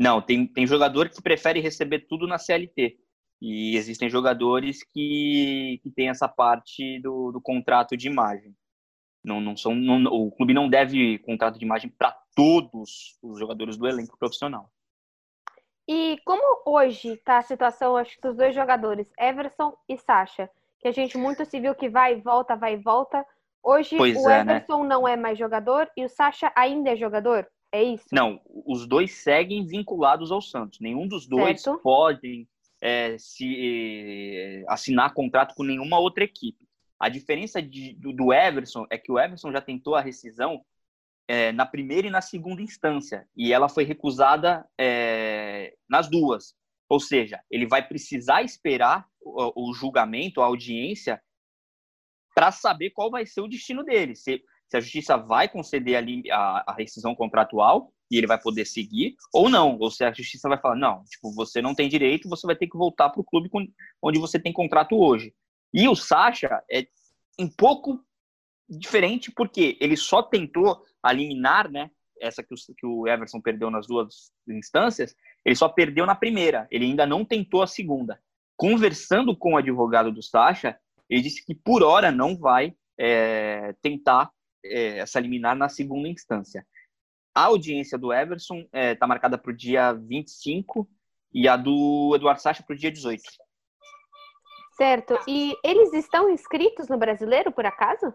Não, 0.00 0.23
tem, 0.23 0.47
tem 0.47 0.66
jogador 0.66 1.11
que 1.11 1.21
prefere 1.21 1.61
receber 1.61 2.07
tudo 2.09 2.26
na 2.26 2.38
CLT. 2.38 2.99
E 3.38 3.76
existem 3.76 4.09
jogadores 4.09 4.83
que, 4.83 5.78
que 5.83 5.90
têm 5.90 6.09
essa 6.09 6.26
parte 6.26 6.99
do, 7.02 7.30
do 7.30 7.38
contrato 7.38 7.95
de 7.99 8.09
imagem. 8.09 8.57
Não, 9.23 9.42
não 9.42 9.54
são, 9.59 9.75
não, 9.75 10.04
o 10.07 10.30
clube 10.30 10.54
não 10.54 10.71
deve 10.71 11.19
contrato 11.19 11.59
de 11.59 11.66
imagem 11.66 11.90
para 11.90 12.16
todos 12.35 13.19
os 13.23 13.38
jogadores 13.38 13.76
do 13.76 13.87
elenco 13.87 14.16
profissional. 14.19 14.71
E 15.87 16.19
como 16.25 16.62
hoje 16.64 17.12
está 17.12 17.37
a 17.37 17.42
situação, 17.42 17.95
acho 17.95 18.14
que 18.14 18.23
dos 18.23 18.38
dois 18.38 18.54
jogadores, 18.54 19.12
Everson 19.19 19.76
e 19.87 19.99
Sacha, 19.99 20.49
que 20.78 20.88
a 20.88 20.92
gente 20.92 21.19
muito 21.19 21.45
se 21.45 21.61
viu 21.61 21.75
que 21.75 21.90
vai 21.90 22.14
e 22.14 22.23
volta, 22.23 22.57
vai 22.57 22.73
e 22.73 22.78
volta. 22.78 23.23
Hoje 23.62 23.99
pois 23.99 24.16
o 24.16 24.30
é, 24.30 24.45
né? 24.45 24.57
Everson 24.57 24.83
né? 24.83 24.88
não 24.88 25.07
é 25.07 25.14
mais 25.14 25.38
jogador 25.38 25.90
e 25.95 26.07
o 26.07 26.09
Sacha 26.09 26.50
ainda 26.57 26.90
é 26.92 26.97
jogador? 26.97 27.47
É 27.73 27.83
isso? 27.83 28.07
Não, 28.12 28.41
os 28.67 28.87
dois 28.87 29.12
seguem 29.12 29.65
vinculados 29.65 30.33
ao 30.33 30.41
Santos. 30.41 30.81
Nenhum 30.81 31.07
dos 31.07 31.27
dois 31.27 31.62
certo. 31.62 31.81
pode 31.81 32.49
é, 32.81 33.17
se 33.19 34.65
assinar 34.69 35.15
contrato 35.15 35.55
com 35.55 35.62
nenhuma 35.62 35.99
outra 35.99 36.25
equipe. 36.25 36.69
A 36.99 37.09
diferença 37.09 37.62
de, 37.62 37.95
do, 37.95 38.12
do, 38.12 38.33
Everson 38.33 38.87
é 38.91 38.99
que 38.99 39.11
o 39.11 39.19
Everson 39.19 39.53
já 39.53 39.61
tentou 39.61 39.95
a 39.95 40.00
rescisão 40.00 40.65
é, 41.29 41.53
na 41.53 41.65
primeira 41.65 42.09
e 42.09 42.11
na 42.11 42.21
segunda 42.21 42.61
instância 42.61 43.27
e 43.37 43.53
ela 43.53 43.69
foi 43.69 43.85
recusada 43.85 44.69
é, 44.79 45.75
nas 45.89 46.11
duas. 46.11 46.55
Ou 46.89 46.99
seja, 46.99 47.41
ele 47.49 47.67
vai 47.67 47.87
precisar 47.87 48.43
esperar 48.43 49.07
o, 49.21 49.71
o 49.71 49.73
julgamento, 49.73 50.43
a 50.43 50.47
audiência, 50.47 51.23
para 52.35 52.50
saber 52.50 52.91
qual 52.91 53.11
vai 53.11 53.25
ser 53.25 53.41
o 53.41 53.49
destino 53.49 53.85
dele. 53.85 54.17
Se, 54.17 54.43
se 54.71 54.77
a 54.77 54.81
justiça 54.81 55.17
vai 55.17 55.49
conceder 55.49 55.97
ali 55.97 56.31
a, 56.31 56.65
a, 56.69 56.75
rescisão 56.75 57.12
contratual 57.12 57.93
e 58.09 58.17
ele 58.17 58.27
vai 58.29 58.41
poder 58.41 58.65
seguir, 58.65 59.17
ou 59.33 59.49
não. 59.49 59.77
Ou 59.79 59.91
se 59.91 60.05
a 60.05 60.12
justiça 60.12 60.49
vai 60.49 60.59
falar, 60.59 60.77
não, 60.77 61.03
tipo, 61.05 61.35
você 61.35 61.61
não 61.61 61.75
tem 61.75 61.89
direito, 61.89 62.29
você 62.29 62.47
vai 62.47 62.55
ter 62.55 62.69
que 62.69 62.79
voltar 62.79 63.11
para 63.11 63.21
o 63.21 63.25
clube 63.25 63.50
onde 64.00 64.19
você 64.21 64.39
tem 64.39 64.53
contrato 64.53 64.97
hoje. 64.97 65.35
E 65.75 65.89
o 65.89 65.97
Sacha 65.97 66.62
é 66.71 66.87
um 67.39 67.49
pouco 67.49 68.00
diferente 68.69 69.33
porque 69.33 69.77
ele 69.81 69.97
só 69.97 70.23
tentou 70.23 70.85
eliminar, 71.05 71.69
né, 71.69 71.91
essa 72.21 72.43
que 72.43 72.55
o, 72.55 72.57
que 72.77 72.87
o 72.87 73.09
Everson 73.09 73.41
perdeu 73.41 73.71
nas 73.71 73.89
duas 73.89 74.33
instâncias, 74.49 75.17
ele 75.45 75.57
só 75.57 75.69
perdeu 75.69 76.07
na 76.07 76.15
primeira, 76.15 76.69
ele 76.71 76.85
ainda 76.85 77.07
não 77.07 77.25
tentou 77.25 77.62
a 77.62 77.67
segunda. 77.67 78.21
Conversando 78.57 79.37
com 79.37 79.55
o 79.55 79.57
advogado 79.57 80.12
do 80.12 80.23
Sacha, 80.23 80.79
ele 81.09 81.23
disse 81.23 81.45
que 81.45 81.55
por 81.55 81.83
hora 81.83 82.12
não 82.12 82.37
vai 82.37 82.75
é, 82.97 83.75
tentar 83.83 84.31
é, 84.64 84.99
essa 84.99 85.21
liminar 85.21 85.57
na 85.57 85.69
segunda 85.69 86.09
instância. 86.09 86.67
A 87.35 87.45
audiência 87.45 87.97
do 87.97 88.12
Everson 88.12 88.61
está 88.61 88.79
é, 88.79 88.95
tá 88.95 89.07
marcada 89.07 89.38
para 89.38 89.50
o 89.50 89.57
dia 89.57 89.93
25 89.93 90.88
e 91.33 91.49
a 91.49 91.57
do 91.57 92.12
Eduardo 92.14 92.40
Sacha 92.40 92.62
para 92.62 92.75
o 92.75 92.79
dia 92.79 92.90
18. 92.90 93.23
Certo. 94.76 95.19
E 95.29 95.55
eles 95.62 95.93
estão 95.93 96.31
inscritos 96.31 96.88
no 96.88 96.99
brasileiro, 96.99 97.52
por 97.52 97.67
acaso? 97.67 98.12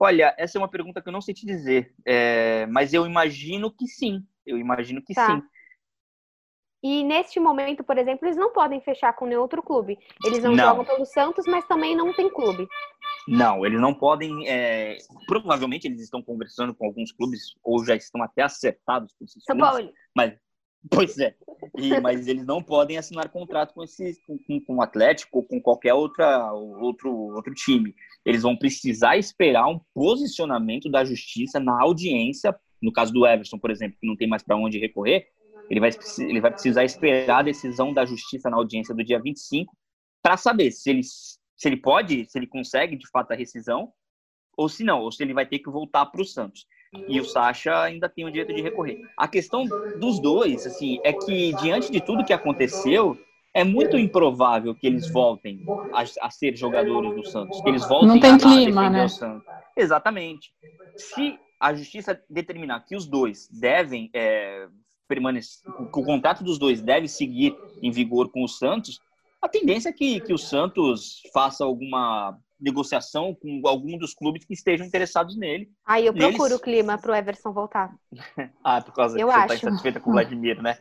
Olha, 0.00 0.34
essa 0.38 0.58
é 0.58 0.60
uma 0.60 0.70
pergunta 0.70 1.00
que 1.00 1.08
eu 1.08 1.12
não 1.12 1.20
sei 1.20 1.34
te 1.34 1.46
dizer, 1.46 1.94
é, 2.04 2.66
mas 2.66 2.92
eu 2.92 3.06
imagino 3.06 3.70
que 3.70 3.86
sim. 3.86 4.22
Eu 4.44 4.58
imagino 4.58 5.02
que 5.02 5.14
tá. 5.14 5.26
sim. 5.26 5.42
E 6.82 7.02
neste 7.02 7.40
momento, 7.40 7.82
por 7.82 7.98
exemplo, 7.98 8.26
eles 8.26 8.36
não 8.36 8.52
podem 8.52 8.80
fechar 8.80 9.12
com 9.14 9.26
nenhum 9.26 9.40
outro 9.40 9.62
clube. 9.62 9.98
Eles 10.24 10.42
não, 10.42 10.54
não. 10.54 10.64
jogam 10.64 10.84
pelo 10.84 11.04
Santos, 11.04 11.44
mas 11.46 11.66
também 11.66 11.96
não 11.96 12.12
tem 12.12 12.30
clube. 12.30 12.68
Não, 13.26 13.66
eles 13.66 13.80
não 13.80 13.92
podem. 13.92 14.48
É... 14.48 14.98
Provavelmente 15.26 15.86
eles 15.86 16.00
estão 16.00 16.22
conversando 16.22 16.74
com 16.74 16.86
alguns 16.86 17.10
clubes 17.12 17.54
ou 17.62 17.84
já 17.84 17.96
estão 17.96 18.22
até 18.22 18.42
acertados 18.42 19.12
com 19.18 19.24
esses 19.24 19.42
São 19.44 19.56
clubes. 19.56 19.72
Paulo. 19.72 19.92
Mas, 20.14 20.34
pois 20.90 21.18
é. 21.18 21.34
E, 21.76 21.98
mas 22.00 22.26
eles 22.28 22.44
não 22.44 22.62
podem 22.62 22.98
assinar 22.98 23.28
contrato 23.28 23.74
com 23.74 23.82
esse, 23.82 24.16
com, 24.26 24.60
com 24.60 24.76
o 24.76 24.82
Atlético 24.82 25.38
ou 25.38 25.44
com 25.44 25.60
qualquer 25.60 25.94
outra, 25.94 26.52
outro, 26.52 27.12
outro 27.12 27.54
time. 27.54 27.94
Eles 28.24 28.42
vão 28.42 28.56
precisar 28.56 29.16
esperar 29.16 29.66
um 29.66 29.80
posicionamento 29.92 30.88
da 30.88 31.04
justiça 31.04 31.58
na 31.58 31.80
audiência. 31.82 32.54
No 32.80 32.92
caso 32.92 33.12
do 33.12 33.26
Everson, 33.26 33.58
por 33.58 33.70
exemplo, 33.70 33.96
que 34.00 34.06
não 34.06 34.16
tem 34.16 34.28
mais 34.28 34.42
para 34.42 34.56
onde 34.56 34.78
recorrer, 34.78 35.26
ele 35.68 35.80
vai, 35.80 35.90
ele 36.18 36.40
vai 36.40 36.50
precisar 36.52 36.84
esperar 36.84 37.40
a 37.40 37.42
decisão 37.42 37.92
da 37.92 38.04
justiça 38.04 38.48
na 38.48 38.56
audiência 38.56 38.94
do 38.94 39.02
dia 39.02 39.20
25 39.20 39.76
para 40.22 40.36
saber 40.36 40.70
se 40.70 40.90
ele, 40.90 41.00
se 41.56 41.68
ele 41.68 41.76
pode, 41.76 42.26
se 42.26 42.38
ele 42.38 42.46
consegue 42.46 42.96
de 42.96 43.08
fato 43.08 43.32
a 43.32 43.36
rescisão, 43.36 43.92
ou 44.56 44.68
se 44.68 44.84
não, 44.84 45.00
ou 45.00 45.12
se 45.12 45.22
ele 45.22 45.34
vai 45.34 45.46
ter 45.46 45.58
que 45.58 45.70
voltar 45.70 46.06
para 46.06 46.22
o 46.22 46.24
Santos. 46.24 46.66
E 47.08 47.20
o 47.20 47.24
Sacha 47.24 47.82
ainda 47.82 48.08
tem 48.08 48.24
o 48.24 48.30
direito 48.30 48.54
de 48.54 48.62
recorrer. 48.62 49.00
A 49.16 49.28
questão 49.28 49.66
dos 49.98 50.18
dois, 50.20 50.66
assim, 50.66 50.98
é 51.04 51.12
que 51.12 51.52
diante 51.54 51.90
de 51.90 52.00
tudo 52.00 52.24
que 52.24 52.32
aconteceu, 52.32 53.18
é 53.52 53.64
muito 53.64 53.96
improvável 53.96 54.74
que 54.74 54.86
eles 54.86 55.10
voltem 55.10 55.64
a, 55.92 56.26
a 56.26 56.30
ser 56.30 56.54
jogadores 56.54 57.14
do 57.14 57.24
Santos, 57.24 57.60
que 57.62 57.68
eles 57.68 57.88
voltem 57.88 58.08
não 58.08 58.20
tem 58.20 58.32
a, 58.32 58.38
clima, 58.38 58.86
a 58.86 58.90
né? 58.90 59.06
Exatamente. 59.74 60.52
Se 60.94 61.38
a 61.58 61.72
justiça 61.74 62.22
determinar 62.28 62.80
que 62.80 62.94
os 62.94 63.06
dois 63.06 63.48
devem 63.48 64.10
é, 64.12 64.68
permanecer, 65.08 65.66
o 65.78 65.86
contrato 65.86 66.44
dos 66.44 66.58
dois 66.58 66.82
deve 66.82 67.08
seguir 67.08 67.56
em 67.82 67.90
vigor 67.90 68.30
com 68.30 68.44
o 68.44 68.48
Santos, 68.48 69.00
a 69.40 69.48
tendência 69.48 69.90
é 69.90 69.92
que, 69.92 70.20
que 70.20 70.32
o 70.32 70.38
Santos 70.38 71.20
faça 71.32 71.64
alguma 71.64 72.38
negociação 72.58 73.34
com 73.34 73.60
algum 73.66 73.98
dos 73.98 74.14
clubes 74.14 74.44
que 74.44 74.54
estejam 74.54 74.86
interessados 74.86 75.36
nele. 75.36 75.70
Aí 75.86 76.04
eu 76.04 76.12
procuro 76.12 76.42
Neles... 76.42 76.56
o 76.58 76.60
clima 76.60 76.98
para 76.98 77.12
o 77.12 77.14
Everson 77.14 77.52
voltar. 77.52 77.94
ah, 78.64 78.80
por 78.80 78.92
causa 78.92 79.16
eu 79.16 79.28
que 79.28 79.32
tá 79.32 79.38
acho. 79.38 79.48
você 79.48 79.54
está 79.54 79.68
insatisfeita 79.68 80.00
com 80.00 80.10
o 80.10 80.12
Vladimir, 80.14 80.60
né? 80.60 80.78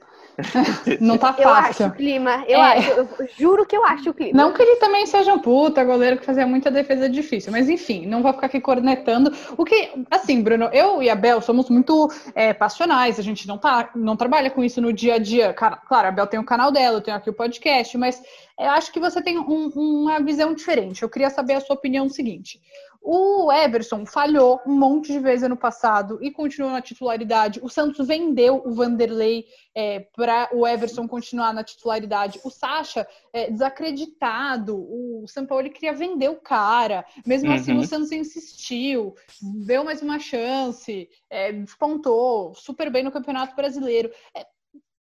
Não 0.99 1.17
tá 1.17 1.31
fácil. 1.31 1.43
Eu 1.45 1.53
acho 1.53 1.85
o 1.85 1.91
clima, 1.91 2.43
eu 2.47 2.59
é. 2.59 2.77
acho, 2.77 2.91
eu 2.91 3.07
juro 3.37 3.65
que 3.65 3.75
eu 3.75 3.85
acho 3.85 4.09
o 4.09 4.13
clima. 4.13 4.35
Não 4.35 4.51
que 4.51 4.61
ele 4.61 4.77
também 4.77 5.05
seja 5.05 5.33
um 5.33 5.39
puta 5.39 5.83
goleiro 5.83 6.17
que 6.17 6.25
fazia 6.25 6.45
muita 6.45 6.69
defesa 6.69 7.07
difícil, 7.07 7.51
mas 7.51 7.69
enfim, 7.69 8.05
não 8.05 8.21
vou 8.21 8.33
ficar 8.33 8.47
aqui 8.47 8.59
cornetando. 8.59 9.31
O 9.57 9.63
que, 9.63 9.91
assim, 10.09 10.41
Bruno, 10.41 10.65
eu 10.73 11.01
e 11.01 11.09
a 11.09 11.15
Bel 11.15 11.39
somos 11.41 11.69
muito 11.69 12.11
é, 12.33 12.53
passionais, 12.53 13.19
a 13.19 13.21
gente 13.21 13.47
não, 13.47 13.57
tá, 13.57 13.91
não 13.95 14.17
trabalha 14.17 14.49
com 14.49 14.63
isso 14.63 14.81
no 14.81 14.91
dia 14.91 15.15
a 15.15 15.19
dia. 15.19 15.53
Claro, 15.53 16.07
a 16.07 16.11
Bel 16.11 16.27
tem 16.27 16.39
o 16.39 16.45
canal 16.45 16.71
dela, 16.71 16.97
eu 16.97 17.01
tenho 17.01 17.15
aqui 17.15 17.29
o 17.29 17.33
podcast, 17.33 17.97
mas 17.97 18.21
eu 18.59 18.69
acho 18.71 18.91
que 18.91 18.99
você 18.99 19.21
tem 19.21 19.37
um, 19.37 19.71
uma 19.73 20.19
visão 20.19 20.53
diferente. 20.53 21.03
Eu 21.03 21.09
queria 21.09 21.29
saber 21.29 21.53
a 21.53 21.61
sua 21.61 21.75
opinião 21.75 22.09
seguinte. 22.09 22.59
O 23.07 23.51
Everson 23.51 24.03
falhou 24.03 24.59
um 24.65 24.73
monte 24.73 25.13
de 25.13 25.19
vezes 25.19 25.43
ano 25.43 25.55
passado 25.55 26.17
e 26.23 26.31
continuou 26.31 26.71
na 26.71 26.81
titularidade. 26.81 27.59
O 27.61 27.69
Santos 27.69 28.07
vendeu 28.07 28.63
o 28.65 28.73
Vanderlei 28.73 29.45
é, 29.75 29.99
para 30.15 30.49
o 30.51 30.65
Everson 30.65 31.07
continuar 31.07 31.53
na 31.53 31.63
titularidade. 31.63 32.39
O 32.43 32.49
Sacha 32.49 33.07
é, 33.31 33.51
desacreditado. 33.51 34.75
O 34.75 35.23
São 35.27 35.45
Paulo 35.45 35.69
queria 35.69 35.93
vender 35.93 36.29
o 36.29 36.41
cara. 36.41 37.05
Mesmo 37.23 37.49
uhum. 37.49 37.55
assim, 37.55 37.73
o 37.73 37.75
uhum. 37.75 37.85
Santos 37.85 38.11
insistiu, 38.11 39.13
deu 39.39 39.83
mais 39.83 40.01
uma 40.01 40.17
chance, 40.17 41.07
é, 41.29 41.51
despontou 41.51 42.55
super 42.55 42.89
bem 42.89 43.03
no 43.03 43.11
Campeonato 43.11 43.55
Brasileiro. 43.55 44.09
É, 44.35 44.47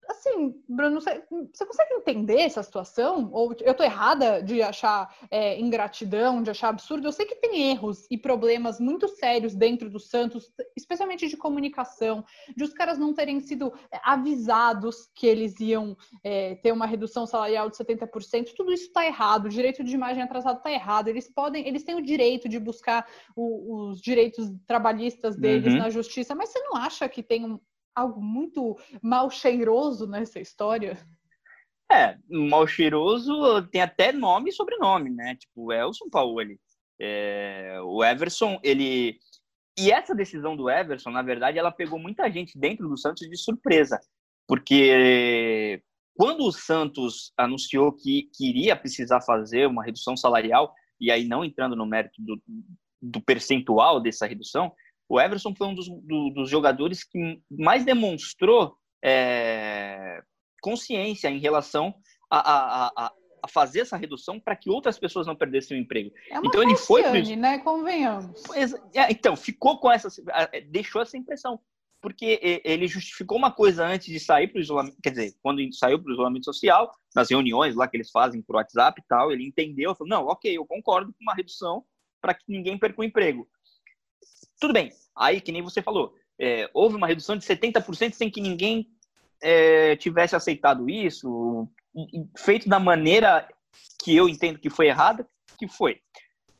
assim, 0.09 0.55
Bruno, 0.69 1.01
você, 1.01 1.23
você, 1.53 1.67
consegue 1.67 1.95
entender 1.95 2.41
essa 2.41 2.63
situação? 2.63 3.31
Ou 3.33 3.55
eu 3.61 3.75
tô 3.75 3.83
errada 3.83 4.43
de 4.43 4.63
achar 4.63 5.15
é, 5.31 5.59
ingratidão, 5.61 6.43
de 6.43 6.51
achar 6.51 6.69
absurdo? 6.69 7.07
Eu 7.07 7.13
sei 7.13 7.27
que 7.27 7.37
tem 7.37 7.71
erros 7.71 8.07
e 8.11 8.19
problemas 8.19 8.81
muito 8.81 9.09
sérios 9.09 9.55
dentro 9.55 9.91
do 9.91 10.01
Santos, 10.01 10.51
especialmente 10.77 11.29
de 11.29 11.37
comunicação, 11.37 12.25
de 12.57 12.65
os 12.65 12.73
caras 12.73 12.99
não 12.99 13.15
terem 13.15 13.41
sido 13.41 13.73
é, 13.93 14.01
avisados 14.03 15.09
que 15.15 15.27
eles 15.27 15.59
iam 15.61 15.97
é, 16.23 16.55
ter 16.57 16.73
uma 16.73 16.87
redução 16.87 17.27
salarial 17.27 17.71
de 17.71 17.77
70%. 17.77 18.53
Tudo 18.57 18.73
isso 18.73 18.87
está 18.87 19.05
errado. 19.07 19.47
O 19.47 19.51
direito 19.51 19.85
de 19.85 19.95
imagem 19.95 20.23
atrasado 20.23 20.59
está 20.59 20.71
errado. 20.71 21.09
Eles 21.09 21.29
podem, 21.29 21.67
eles 21.67 21.85
têm 21.85 21.95
o 21.95 22.03
direito 22.03 22.49
de 22.49 22.59
buscar 22.59 23.07
o, 23.37 23.89
os 23.89 24.01
direitos 24.01 24.51
trabalhistas 24.67 25.37
deles 25.37 25.73
uhum. 25.73 25.79
na 25.79 25.91
justiça, 25.91 26.35
mas 26.35 26.51
você 26.51 26.61
não 26.61 26.77
acha 26.77 27.09
que 27.09 27.23
tem 27.23 27.45
um, 27.45 27.59
algo 27.95 28.21
muito 28.21 28.77
mal 29.03 29.31
cheiroso 29.31 30.07
nessa 30.07 30.41
história? 30.41 30.99
É, 31.91 32.17
mal 32.29 32.67
cheiroso 32.67 33.63
tem 33.69 33.81
até 33.83 34.13
nome 34.13 34.51
e 34.51 34.53
sobrenome, 34.53 35.11
né? 35.11 35.37
Tipo, 35.37 35.73
é 35.73 35.85
o 35.85 35.93
São 35.93 36.09
Paulo. 36.09 36.41
É, 37.01 37.79
o 37.83 38.03
Everson, 38.03 38.59
ele. 38.63 39.19
E 39.79 39.91
essa 39.91 40.15
decisão 40.15 40.57
do 40.57 40.71
Everson, 40.71 41.11
na 41.11 41.23
verdade, 41.23 41.59
ela 41.59 41.71
pegou 41.71 41.99
muita 41.99 42.31
gente 42.31 42.59
dentro 42.59 42.89
do 42.89 42.97
Santos 42.97 43.29
de 43.29 43.37
surpresa. 43.37 44.01
Porque 44.47 45.83
quando 46.15 46.45
o 46.45 46.53
Santos 46.53 47.33
anunciou 47.37 47.93
que, 47.93 48.31
queria 48.35 48.77
precisar 48.77 49.21
fazer 49.21 49.67
uma 49.67 49.85
redução 49.85 50.17
salarial, 50.17 50.73
e 51.01 51.11
aí 51.11 51.27
não 51.27 51.45
entrando 51.45 51.75
no 51.75 51.87
mérito 51.87 52.23
do, 52.23 52.41
do 53.03 53.21
percentual 53.21 54.01
dessa 54.01 54.27
redução, 54.27 54.73
o 55.09 55.21
Everson 55.21 55.55
foi 55.55 55.67
um 55.67 55.75
dos, 55.75 55.89
do, 55.89 56.31
dos 56.31 56.49
jogadores 56.51 57.05
que 57.05 57.41
mais 57.51 57.85
demonstrou 57.85 58.77
é, 59.03 60.23
consciência 60.63 61.29
em 61.29 61.39
relação 61.39 61.95
a, 62.31 62.39
a, 62.39 62.87
a, 62.87 63.13
a, 63.43 63.49
fazer 63.49 63.81
essa 63.81 63.97
redução 63.97 64.41
para 64.41 64.57
que 64.57 64.71
outras 64.71 64.99
pessoas 64.99 65.27
não 65.27 65.37
perdessem 65.37 65.77
o 65.77 65.81
emprego. 65.81 66.11
É 66.31 66.39
uma 66.39 66.47
então 66.47 66.63
ele 66.63 66.77
foi 66.77 67.03
né? 67.37 67.59
Convenhamos. 67.59 68.43
É, 68.95 69.11
então 69.11 69.37
ficou 69.37 69.79
com 69.79 69.91
essa, 69.91 70.09
deixou 70.71 71.03
essa 71.03 71.17
impressão 71.17 71.61
porque 72.01 72.61
ele 72.63 72.87
justificou 72.87 73.39
uma 73.39 73.51
coisa 73.51 73.87
antes 73.87 74.09
de 74.09 74.21
sair 74.21 74.49
para 74.49 74.59
o 74.59 74.61
isolamento, 74.61 74.99
quer 75.03 75.09
dizer, 75.09 75.35
quando 75.43 75.63
saiu 75.73 75.99
para 75.99 76.11
o 76.11 76.13
isolamento 76.13 76.45
social, 76.45 76.93
nas 77.17 77.31
reuniões 77.31 77.75
lá 77.75 77.89
que 77.89 77.97
eles 77.97 78.11
fazem 78.11 78.43
por 78.43 78.57
WhatsApp 78.57 79.01
e 79.01 79.05
tal, 79.09 79.33
ele 79.33 79.47
entendeu, 79.47 79.95
falou, 79.95 80.11
não, 80.11 80.27
ok, 80.27 80.55
eu 80.55 80.67
concordo 80.67 81.15
com 81.15 81.23
uma 81.23 81.35
redução 81.35 81.83
para 82.21 82.35
que 82.35 82.45
ninguém 82.47 82.79
perca 82.79 83.01
o 83.01 83.05
emprego. 83.05 83.49
Tudo 84.61 84.73
bem. 84.73 84.93
Aí, 85.17 85.41
que 85.41 85.53
nem 85.53 85.63
você 85.63 85.83
falou, 85.83 86.15
é, 86.39 86.69
houve 86.75 86.97
uma 86.97 87.07
redução 87.07 87.37
de 87.37 87.45
70% 87.45 88.13
sem 88.13 88.31
que 88.31 88.41
ninguém 88.41 88.89
é, 89.43 89.97
tivesse 89.97 90.35
aceitado 90.35 90.89
isso, 90.89 91.69
feito 92.37 92.69
da 92.69 92.81
maneira 92.81 93.49
que 94.03 94.15
eu 94.15 94.29
entendo 94.29 94.59
que 94.59 94.71
foi 94.71 94.89
errada, 94.89 95.29
que 95.59 95.69
foi. 95.69 96.01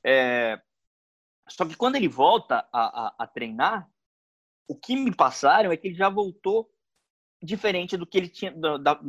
É, 0.05 0.61
só 1.49 1.65
que 1.65 1.77
quando 1.77 1.97
ele 1.97 2.09
volta 2.09 2.67
a, 2.73 3.07
a, 3.07 3.15
a 3.21 3.27
treinar, 3.27 3.89
o 4.69 4.75
que 4.75 4.97
me 4.97 5.15
passaram 5.15 5.71
é 5.71 5.77
que 5.77 5.89
ele 5.89 5.95
já 5.95 6.09
voltou 6.09 6.71
diferente 7.43 7.97
do 7.97 8.07
que 8.07 8.17
ele 8.17 8.29
tinha, 8.29 8.53
da, 8.53 8.77
da, 8.79 9.01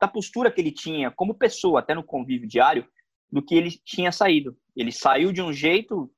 da 0.00 0.08
postura 0.08 0.50
que 0.50 0.60
ele 0.60 0.72
tinha 0.72 1.10
como 1.10 1.34
pessoa, 1.34 1.80
até 1.80 1.94
no 1.94 2.02
convívio 2.02 2.48
diário, 2.48 2.88
do 3.30 3.42
que 3.42 3.54
ele 3.54 3.70
tinha 3.70 4.10
saído. 4.10 4.56
Ele 4.76 4.90
saiu 4.90 5.32
de 5.32 5.40
um 5.40 5.52
jeito 5.52 6.12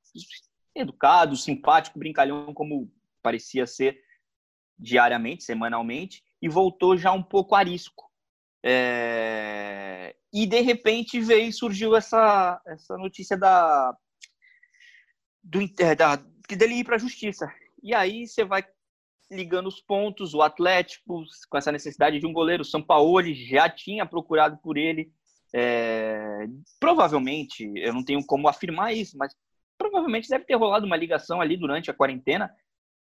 educado, 0.75 1.35
simpático, 1.35 1.97
brincalhão, 1.97 2.53
como 2.53 2.91
parecia 3.21 3.65
ser 3.65 3.99
diariamente, 4.77 5.43
semanalmente, 5.43 6.23
e 6.41 6.49
voltou 6.49 6.97
já 6.97 7.11
um 7.11 7.23
pouco 7.23 7.55
arisco. 7.55 8.11
É... 8.63 10.15
E 10.33 10.45
de 10.45 10.59
repente 10.61 11.19
veio 11.19 11.51
surgiu 11.53 11.95
essa, 11.95 12.61
essa 12.67 12.97
notícia 12.97 13.37
da, 13.37 13.95
do, 15.41 15.59
da, 15.95 16.15
dele 16.55 16.75
ir 16.75 16.83
para 16.83 16.95
a 16.95 16.99
justiça. 16.99 17.51
E 17.81 17.93
aí 17.93 18.27
você 18.27 18.43
vai 18.43 18.65
ligando 19.31 19.67
os 19.67 19.79
pontos, 19.79 20.33
o 20.33 20.41
Atlético, 20.41 21.23
com 21.49 21.57
essa 21.57 21.71
necessidade 21.71 22.19
de 22.19 22.27
um 22.27 22.33
goleiro, 22.33 22.61
o 22.61 22.65
São 22.65 22.81
Paulo 22.81 23.21
já 23.33 23.69
tinha 23.69 24.05
procurado 24.05 24.57
por 24.57 24.77
ele. 24.77 25.11
É, 25.53 26.47
provavelmente, 26.79 27.71
eu 27.75 27.93
não 27.93 28.03
tenho 28.03 28.23
como 28.25 28.47
afirmar 28.47 28.93
isso, 28.93 29.17
mas 29.17 29.33
provavelmente 29.89 30.29
deve 30.29 30.45
ter 30.45 30.55
rolado 30.55 30.85
uma 30.85 30.97
ligação 30.97 31.41
ali 31.41 31.57
durante 31.57 31.89
a 31.89 31.93
quarentena 31.93 32.53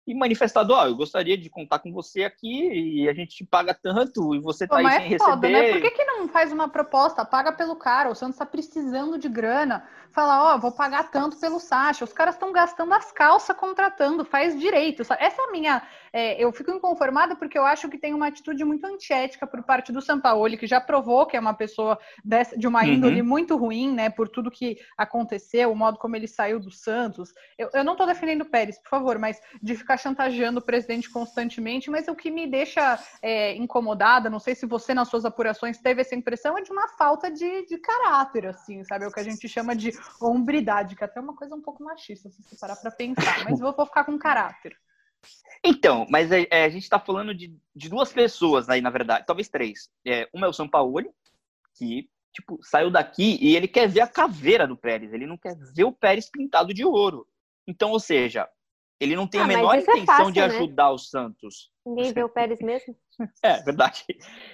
e 0.05 0.13
manifestado, 0.13 0.73
ó, 0.73 0.83
oh, 0.83 0.87
eu 0.87 0.95
gostaria 0.95 1.37
de 1.37 1.49
contar 1.49 1.79
com 1.79 1.91
você 1.91 2.23
aqui 2.23 2.69
e 2.73 3.09
a 3.09 3.13
gente 3.13 3.37
te 3.37 3.45
paga 3.45 3.73
tanto 3.73 4.35
e 4.35 4.39
você 4.39 4.67
tá 4.67 4.75
Pô, 4.75 4.85
aí 4.85 4.95
sem 4.97 5.13
é 5.13 5.17
foda, 5.17 5.47
receber. 5.47 5.51
Né? 5.51 5.71
Por 5.71 5.81
que, 5.81 5.91
que 5.91 6.05
não 6.05 6.27
faz 6.27 6.51
uma 6.51 6.67
proposta? 6.67 7.23
Paga 7.23 7.53
pelo 7.53 7.75
cara, 7.75 8.09
o 8.09 8.15
Santos 8.15 8.37
tá 8.37 8.45
precisando 8.45 9.17
de 9.17 9.29
grana. 9.29 9.87
Fala, 10.11 10.43
ó, 10.43 10.55
oh, 10.55 10.59
vou 10.59 10.71
pagar 10.71 11.09
tanto 11.09 11.39
pelo 11.39 11.59
Sacha. 11.59 12.03
Os 12.03 12.13
caras 12.13 12.35
estão 12.35 12.51
gastando 12.51 12.93
as 12.93 13.11
calças 13.11 13.55
contratando, 13.55 14.25
faz 14.25 14.59
direito. 14.59 15.01
Essa 15.01 15.41
é 15.41 15.45
a 15.45 15.51
minha 15.51 15.81
é, 16.13 16.41
eu 16.41 16.51
fico 16.51 16.69
inconformada 16.69 17.35
porque 17.35 17.57
eu 17.57 17.65
acho 17.65 17.89
que 17.89 17.97
tem 17.97 18.13
uma 18.13 18.27
atitude 18.27 18.63
muito 18.63 18.85
antiética 18.85 19.47
por 19.47 19.63
parte 19.63 19.91
do 19.91 19.99
Sampaoli, 19.99 20.57
que 20.57 20.67
já 20.67 20.79
provou 20.79 21.25
que 21.25 21.35
é 21.35 21.39
uma 21.39 21.55
pessoa 21.55 21.97
dessa, 22.23 22.55
de 22.55 22.67
uma 22.67 22.85
índole 22.85 23.21
uhum. 23.21 23.27
muito 23.27 23.57
ruim, 23.57 23.91
né, 23.91 24.11
por 24.11 24.29
tudo 24.29 24.51
que 24.51 24.77
aconteceu, 24.95 25.71
o 25.71 25.75
modo 25.75 25.97
como 25.97 26.15
ele 26.15 26.27
saiu 26.27 26.59
do 26.59 26.69
Santos. 26.69 27.33
Eu, 27.57 27.71
eu 27.73 27.83
não 27.83 27.93
estou 27.93 28.05
defendendo 28.05 28.43
o 28.43 28.45
Pérez, 28.45 28.77
por 28.77 28.89
favor, 28.89 29.17
mas 29.17 29.41
de 29.59 29.75
ficar 29.75 29.92
chantageando 29.97 30.59
o 30.59 30.63
presidente 30.63 31.09
constantemente, 31.09 31.89
mas 31.89 32.07
o 32.07 32.15
que 32.15 32.31
me 32.31 32.47
deixa 32.47 32.99
é, 33.21 33.55
incomodada, 33.55 34.29
não 34.29 34.39
sei 34.39 34.55
se 34.55 34.65
você 34.65 34.93
nas 34.93 35.07
suas 35.07 35.25
apurações 35.25 35.77
teve 35.77 36.01
essa 36.01 36.15
impressão, 36.15 36.57
é 36.57 36.61
de 36.61 36.71
uma 36.71 36.87
falta 36.89 37.31
de, 37.31 37.65
de 37.65 37.77
caráter, 37.77 38.47
assim, 38.47 38.83
sabe? 38.83 39.05
É 39.05 39.07
o 39.07 39.11
que 39.11 39.19
a 39.19 39.23
gente 39.23 39.47
chama 39.47 39.75
de 39.75 39.91
hombridade, 40.21 40.95
que 40.95 41.03
é 41.03 41.05
até 41.05 41.19
é 41.19 41.23
uma 41.23 41.35
coisa 41.35 41.55
um 41.55 41.61
pouco 41.61 41.83
machista, 41.83 42.29
se 42.29 42.41
você 42.41 42.55
parar 42.55 42.75
para 42.75 42.91
pensar, 42.91 43.43
mas 43.45 43.59
vou, 43.59 43.73
vou 43.75 43.85
ficar 43.85 44.03
com 44.03 44.17
caráter. 44.17 44.75
Então, 45.63 46.05
mas 46.09 46.31
é, 46.31 46.45
é, 46.49 46.65
a 46.65 46.69
gente 46.69 46.83
está 46.83 46.99
falando 46.99 47.33
de, 47.33 47.55
de, 47.73 47.89
duas 47.89 48.11
pessoas 48.11 48.67
aí, 48.67 48.81
na 48.81 48.89
verdade, 48.89 49.25
talvez 49.25 49.47
três. 49.47 49.89
É, 50.05 50.27
uma 50.33 50.47
é 50.47 50.49
o 50.49 50.53
Sampaoli, 50.53 51.09
que 51.75 52.09
tipo, 52.33 52.59
saiu 52.63 52.89
daqui 52.89 53.37
e 53.39 53.55
ele 53.55 53.67
quer 53.67 53.87
ver 53.87 54.01
a 54.01 54.07
caveira 54.07 54.67
do 54.67 54.75
Pérez, 54.75 55.13
ele 55.13 55.27
não 55.27 55.37
quer 55.37 55.55
ver 55.55 55.83
o 55.83 55.93
Pérez 55.93 56.29
pintado 56.29 56.73
de 56.73 56.83
ouro. 56.83 57.27
Então, 57.65 57.91
ou 57.91 57.99
seja, 57.99 58.49
ele 59.03 59.15
não 59.15 59.27
tem 59.27 59.41
ah, 59.41 59.43
a 59.43 59.47
menor 59.47 59.75
é 59.75 59.81
intenção 59.81 60.01
é 60.01 60.05
fácil, 60.05 60.31
de 60.31 60.39
né? 60.39 60.45
ajudar 60.45 60.87
né? 60.87 60.91
o 60.91 60.97
Santos. 60.97 61.71
Ninguém 61.85 62.13
vê 62.13 62.23
o 62.23 62.29
Pérez 62.33 62.59
mesmo? 62.61 62.95
É, 63.43 63.61
verdade. 63.61 64.05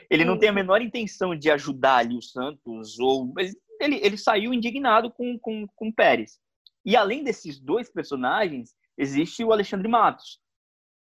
Ele 0.09 0.25
não 0.25 0.37
tem 0.37 0.49
a 0.49 0.53
menor 0.53 0.81
intenção 0.81 1.35
de 1.35 1.49
ajudar 1.51 1.97
ali 1.97 2.17
o 2.17 2.21
Santos, 2.21 2.99
ou 2.99 3.33
ele, 3.37 3.53
ele, 3.79 3.95
ele 4.03 4.17
saiu 4.17 4.53
indignado 4.53 5.11
com, 5.11 5.37
com, 5.39 5.67
com 5.75 5.89
o 5.89 5.93
Pérez. 5.93 6.39
E 6.85 6.95
além 6.95 7.23
desses 7.23 7.59
dois 7.59 7.91
personagens, 7.91 8.75
existe 8.97 9.43
o 9.43 9.51
Alexandre 9.51 9.87
Matos, 9.87 10.39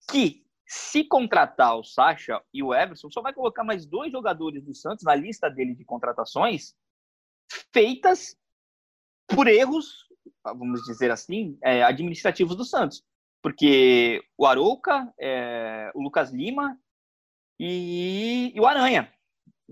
que 0.09 0.43
se 0.65 1.03
contratar 1.03 1.77
o 1.77 1.83
Sacha 1.83 2.41
e 2.53 2.63
o 2.63 2.73
Everson, 2.73 3.09
só 3.11 3.21
vai 3.21 3.33
colocar 3.33 3.63
mais 3.63 3.85
dois 3.85 4.11
jogadores 4.11 4.63
do 4.63 4.73
Santos 4.75 5.03
na 5.03 5.15
lista 5.15 5.49
dele 5.49 5.75
de 5.75 5.83
contratações 5.83 6.75
feitas 7.71 8.35
por 9.27 9.47
erros, 9.47 10.07
vamos 10.43 10.81
dizer 10.83 11.11
assim, 11.11 11.57
é, 11.63 11.83
administrativos 11.83 12.55
do 12.55 12.65
Santos. 12.65 13.03
Porque 13.44 14.24
o 14.38 14.46
Arouca, 14.46 15.14
é, 15.20 15.92
o 15.94 16.01
Lucas 16.01 16.32
Lima 16.32 16.79
e, 17.60 18.53
e 18.56 18.60
o 18.60 18.66
Aranha. 18.66 19.14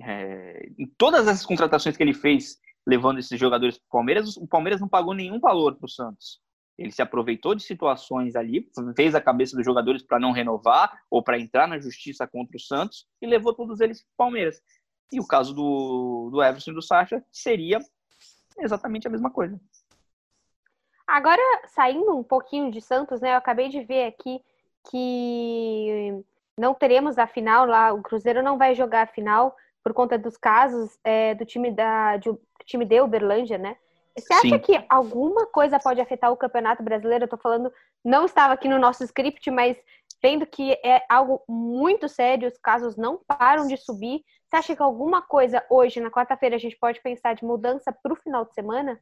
É, 0.04 0.70
em 0.78 0.86
todas 0.98 1.26
essas 1.28 1.46
contratações 1.46 1.96
que 1.96 2.04
ele 2.04 2.14
fez, 2.14 2.60
levando 2.86 3.20
esses 3.20 3.40
jogadores 3.40 3.78
para 3.78 3.86
o 3.86 3.92
Palmeiras, 3.92 4.36
o 4.36 4.46
Palmeiras 4.46 4.82
não 4.82 4.90
pagou 4.90 5.14
nenhum 5.14 5.40
valor 5.40 5.78
para 5.78 5.86
o 5.86 5.90
Santos. 5.90 6.42
Ele 6.78 6.92
se 6.92 7.02
aproveitou 7.02 7.56
de 7.56 7.64
situações 7.64 8.36
ali, 8.36 8.68
fez 8.96 9.16
a 9.16 9.22
cabeça 9.22 9.56
dos 9.56 9.66
jogadores 9.66 10.04
para 10.04 10.20
não 10.20 10.32
renovar 10.32 10.92
ou 11.10 11.24
para 11.24 11.40
entrar 11.40 11.68
na 11.68 11.80
justiça 11.80 12.28
contra 12.28 12.58
o 12.58 12.60
Santos 12.60 13.06
e 13.22 13.28
levou 13.28 13.54
todos 13.54 13.80
eles 13.80 14.02
para 14.02 14.12
o 14.12 14.18
Palmeiras. 14.18 14.62
E 15.14 15.20
o 15.20 15.28
caso 15.28 15.54
do, 15.54 16.30
do 16.32 16.44
Everson 16.44 16.72
e 16.72 16.74
do 16.74 16.82
Sacha 16.82 17.24
seria 17.32 17.80
exatamente 18.60 19.08
a 19.08 19.12
mesma 19.12 19.30
coisa. 19.30 19.60
Agora, 21.12 21.42
saindo 21.68 22.18
um 22.18 22.24
pouquinho 22.24 22.72
de 22.72 22.80
Santos, 22.80 23.20
né? 23.20 23.34
Eu 23.34 23.38
acabei 23.38 23.68
de 23.68 23.84
ver 23.84 24.06
aqui 24.06 24.42
que 24.90 26.24
não 26.58 26.74
teremos 26.74 27.18
a 27.18 27.28
final 27.28 27.66
lá, 27.66 27.92
o 27.92 28.02
Cruzeiro 28.02 28.42
não 28.42 28.58
vai 28.58 28.74
jogar 28.74 29.02
a 29.02 29.08
final 29.08 29.54
por 29.84 29.94
conta 29.94 30.18
dos 30.18 30.38
casos 30.38 30.98
é, 31.04 31.36
do 31.36 31.46
time 31.46 31.70
da 31.70 32.16
do 32.16 32.40
time 32.66 32.86
de 32.86 33.02
Uberlândia, 33.02 33.58
né? 33.58 33.76
Você 34.18 34.34
acha 34.34 34.56
Sim. 34.56 34.60
que 34.60 34.86
alguma 34.88 35.46
coisa 35.48 35.78
pode 35.78 36.00
afetar 36.00 36.32
o 36.32 36.38
Campeonato 36.38 36.82
Brasileiro? 36.82 37.26
Eu 37.26 37.30
tô 37.30 37.38
falando, 37.38 37.74
não 38.06 38.24
estava 38.24 38.54
aqui 38.54 38.70
no 38.70 38.80
nosso 38.80 39.04
script, 39.04 39.52
mas 39.52 39.76
vendo 40.24 40.46
que 40.46 40.80
é 40.82 41.04
algo 41.10 41.44
muito 41.46 42.08
sério, 42.08 42.48
os 42.48 42.58
casos 42.58 42.96
não 42.96 43.18
param 43.18 43.68
de 43.68 43.76
subir. 43.76 44.24
Você 44.48 44.56
acha 44.56 44.76
que 44.78 44.82
alguma 44.82 45.22
coisa 45.22 45.62
hoje, 45.70 46.00
na 46.00 46.10
quarta-feira, 46.10 46.56
a 46.56 46.60
gente 46.60 46.78
pode 46.78 47.02
pensar 47.02 47.36
de 47.36 47.44
mudança 47.44 47.92
para 47.92 48.14
o 48.14 48.18
final 48.18 48.46
de 48.46 48.54
semana? 48.54 48.98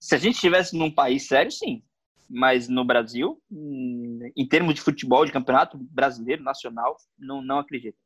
Se 0.00 0.14
a 0.14 0.18
gente 0.18 0.34
estivesse 0.34 0.76
num 0.76 0.90
país 0.90 1.26
sério, 1.26 1.50
sim. 1.50 1.82
Mas 2.28 2.68
no 2.68 2.84
Brasil, 2.84 3.40
hum, 3.50 4.18
em 4.36 4.46
termos 4.46 4.74
de 4.74 4.80
futebol, 4.80 5.24
de 5.24 5.32
campeonato 5.32 5.78
brasileiro, 5.78 6.42
nacional, 6.42 6.96
não, 7.18 7.42
não 7.42 7.58
acredito. 7.58 7.98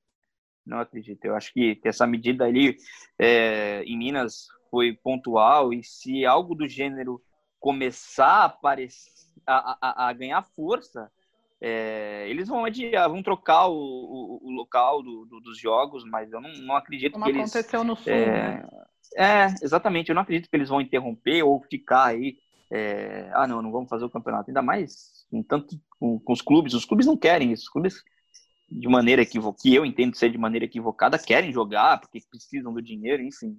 Não 0.67 0.81
acredito. 0.81 1.25
Eu 1.25 1.35
acho 1.35 1.53
que, 1.53 1.77
que 1.77 1.89
essa 1.89 2.07
medida 2.07 2.45
ali 2.45 2.77
é, 3.19 3.83
em 3.85 3.97
Minas 3.97 4.49
foi 4.71 4.93
pontual 4.93 5.73
e 5.73 5.83
se 5.83 6.27
algo 6.27 6.55
do 6.55 6.69
gênero 6.69 7.23
começar 7.59 8.43
a, 8.43 8.45
aparecer, 8.45 9.11
a, 9.47 9.79
a, 9.81 10.09
a 10.09 10.13
ganhar 10.13 10.43
força, 10.43 11.11
é, 11.61 12.29
eles 12.29 12.49
vão 12.49 12.65
adiar, 12.65 13.09
vão 13.09 13.23
trocar 13.23 13.67
o, 13.67 13.75
o, 13.75 14.49
o 14.49 14.51
local 14.51 15.03
do, 15.03 15.25
do, 15.27 15.41
dos 15.41 15.59
jogos, 15.59 16.05
mas 16.05 16.31
eu 16.33 16.41
não, 16.41 16.53
não 16.53 16.77
acredito 16.77 17.13
Como 17.13 17.25
que 17.25 17.31
eles... 17.31 17.51
aconteceu 17.51 17.83
no 17.83 17.97
Sul, 17.97 18.13
é, 18.13 18.27
né? 18.27 18.69
É, 19.17 19.47
exatamente. 19.63 20.09
Eu 20.09 20.15
não 20.15 20.23
acredito 20.23 20.49
que 20.49 20.57
eles 20.57 20.69
vão 20.69 20.81
interromper 20.81 21.43
ou 21.43 21.63
ficar 21.63 22.07
aí. 22.07 22.37
É, 22.71 23.31
ah, 23.33 23.47
não, 23.47 23.63
não 23.63 23.73
vamos 23.73 23.89
fazer 23.89 24.05
o 24.05 24.11
campeonato. 24.11 24.51
Ainda 24.51 24.63
mais 24.63 25.27
com 25.31 25.43
tanto 25.43 25.79
com, 25.99 26.19
com, 26.19 26.33
os 26.33 26.43
clubes. 26.43 26.75
Os 26.75 26.85
clubes 26.85 27.07
não 27.07 27.17
querem 27.17 27.53
isso. 27.53 27.65
Os 27.65 27.69
clubes, 27.69 28.03
de 28.71 28.89
maneira 28.89 29.23
equivocada, 29.23 29.63
que 29.63 29.75
eu 29.75 29.85
entendo 29.85 30.17
ser 30.17 30.31
de 30.31 30.39
maneira 30.39 30.65
equivocada, 30.65 31.19
querem 31.19 31.53
jogar 31.53 32.01
porque 32.01 32.21
precisam 32.31 32.73
do 32.73 32.83
dinheiro, 32.83 33.23
enfim. 33.23 33.59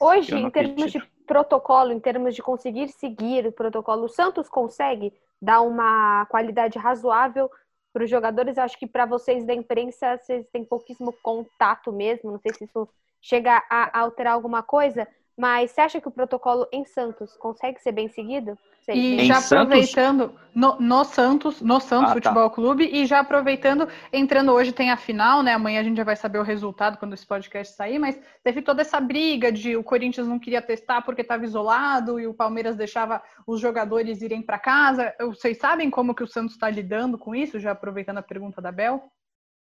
Hoje, 0.00 0.34
em 0.34 0.50
termos 0.50 0.84
acredito. 0.84 1.00
de 1.00 1.24
protocolo, 1.26 1.92
em 1.92 2.00
termos 2.00 2.34
de 2.34 2.42
conseguir 2.42 2.88
seguir 2.88 3.46
o 3.46 3.52
protocolo, 3.52 4.04
o 4.04 4.08
Santos 4.08 4.48
consegue 4.48 5.12
dar 5.42 5.60
uma 5.60 6.24
qualidade 6.26 6.78
razoável 6.78 7.50
para 7.92 8.04
os 8.04 8.10
jogadores? 8.10 8.56
Eu 8.56 8.62
acho 8.62 8.78
que 8.78 8.86
para 8.86 9.06
vocês 9.06 9.44
da 9.44 9.54
imprensa, 9.54 10.16
vocês 10.18 10.46
têm 10.52 10.64
pouquíssimo 10.64 11.12
contato 11.22 11.92
mesmo. 11.92 12.30
Não 12.30 12.38
sei 12.38 12.54
se 12.54 12.64
isso 12.64 12.88
chega 13.20 13.62
a 13.70 14.00
alterar 14.00 14.34
alguma 14.34 14.62
coisa, 14.62 15.06
mas 15.36 15.70
você 15.70 15.80
acha 15.80 16.00
que 16.00 16.08
o 16.08 16.12
protocolo 16.12 16.66
em 16.72 16.84
Santos 16.84 17.36
consegue 17.36 17.80
ser 17.80 17.92
bem 17.92 18.08
seguido? 18.08 18.58
E 18.88 19.26
já 19.26 19.38
aproveitando 19.38 20.32
no, 20.54 20.80
no, 20.80 21.04
Santos, 21.04 21.60
no 21.60 21.78
Santos 21.78 22.10
ah, 22.10 22.14
tá. 22.14 22.14
Futebol 22.14 22.48
tá. 22.48 22.54
Clube, 22.54 22.88
e 22.90 23.04
já 23.06 23.20
aproveitando, 23.20 23.86
entrando 24.12 24.50
hoje 24.52 24.72
tem 24.72 24.90
a 24.90 24.96
final, 24.96 25.42
né? 25.42 25.52
Amanhã 25.52 25.80
a 25.80 25.84
gente 25.84 25.96
já 25.96 26.04
vai 26.04 26.16
saber 26.16 26.38
o 26.38 26.42
resultado 26.42 26.96
quando 26.96 27.12
esse 27.12 27.26
podcast 27.26 27.76
sair, 27.76 27.98
mas 27.98 28.18
teve 28.42 28.62
toda 28.62 28.80
essa 28.80 28.98
briga 28.98 29.52
de 29.52 29.76
o 29.76 29.84
Corinthians 29.84 30.26
não 30.26 30.38
queria 30.38 30.62
testar 30.62 31.02
porque 31.02 31.20
estava 31.20 31.44
isolado 31.44 32.18
e 32.18 32.26
o 32.26 32.34
Palmeiras 32.34 32.76
deixava 32.76 33.22
os 33.46 33.60
jogadores 33.60 34.22
irem 34.22 34.40
para 34.40 34.58
casa. 34.58 35.14
Vocês 35.20 35.58
sabem 35.58 35.90
como 35.90 36.14
que 36.14 36.22
o 36.22 36.28
Santos 36.28 36.54
está 36.54 36.70
lidando 36.70 37.18
com 37.18 37.34
isso? 37.34 37.60
Já 37.60 37.72
aproveitando 37.72 38.18
a 38.18 38.22
pergunta 38.22 38.62
da 38.62 38.72
Bel? 38.72 39.10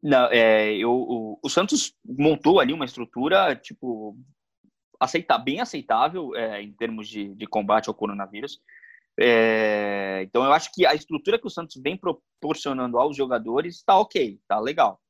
Não, 0.03 0.27
é, 0.31 0.77
eu, 0.77 0.93
o, 0.93 1.39
o 1.43 1.49
Santos 1.49 1.95
montou 2.05 2.61
ali 2.61 2.73
uma 2.73 2.85
estrutura, 2.85 3.57
tipo, 3.57 4.17
aceitar, 5.01 5.39
bem 5.39 5.61
aceitável 5.61 6.35
é, 6.37 6.63
em 6.63 6.73
termos 6.73 7.09
de, 7.09 7.35
de 7.35 7.47
combate 7.47 7.89
ao 7.89 7.95
coronavírus. 7.95 8.61
É, 9.21 10.23
então 10.23 10.45
eu 10.45 10.53
acho 10.53 10.73
que 10.73 10.87
a 10.87 10.95
estrutura 10.95 11.39
que 11.39 11.47
o 11.47 11.51
Santos 11.51 11.81
vem 11.83 11.97
proporcionando 11.97 12.99
aos 12.99 13.17
jogadores 13.17 13.77
está 13.77 13.99
ok, 13.99 14.39
está 14.41 14.61
legal. 14.61 15.01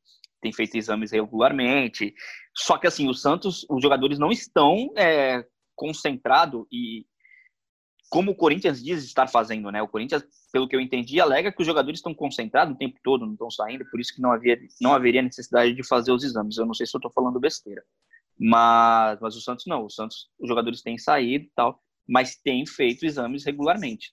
Tem 0.41 0.53
feito 0.53 0.77
exames 0.77 1.13
regularmente. 1.13 2.15
Só 2.55 2.79
que 2.79 2.87
assim, 2.87 3.09
o 3.09 3.15
Santos, 3.15 3.67
os 3.69 3.83
jogadores 3.83 4.19
não 4.19 4.31
estão 4.31 4.91
é, 4.97 5.45
concentrados 5.77 6.65
e 6.73 7.05
como 8.09 8.31
o 8.31 8.35
Corinthians 8.35 8.83
diz 8.83 9.05
estar 9.05 9.27
fazendo, 9.27 9.71
né? 9.71 9.83
O 9.83 9.89
Corinthians, 9.89 10.25
pelo 10.51 10.67
que 10.67 10.75
eu 10.75 10.81
entendi, 10.81 11.21
alega 11.21 11.53
que 11.53 11.61
os 11.61 11.67
jogadores 11.67 11.99
estão 11.99 12.15
concentrados 12.15 12.75
o 12.75 12.79
tempo 12.79 12.99
todo, 13.03 13.27
não 13.27 13.35
estão 13.35 13.51
saindo, 13.51 13.85
por 13.91 14.01
isso 14.01 14.15
que 14.15 14.23
não, 14.23 14.33
havia, 14.33 14.59
não 14.81 14.95
haveria 14.95 15.23
necessidade 15.23 15.75
de 15.75 15.87
fazer 15.87 16.13
os 16.13 16.25
exames. 16.25 16.57
Eu 16.57 16.67
não 16.67 16.75
sei 16.75 16.87
se 16.87 16.97
eu 16.97 16.99
estou 16.99 17.13
falando 17.13 17.39
besteira. 17.39 17.83
Mas, 18.39 19.19
mas 19.21 19.37
o 19.37 19.41
Santos 19.41 19.67
não. 19.67 19.85
O 19.85 19.91
Santos, 19.91 20.31
os 20.39 20.49
jogadores 20.49 20.81
têm 20.81 20.97
saído 20.97 21.45
e 21.45 21.53
tal, 21.55 21.83
mas 22.09 22.37
têm 22.37 22.65
feito 22.67 23.05
exames 23.05 23.45
regularmente. 23.45 24.13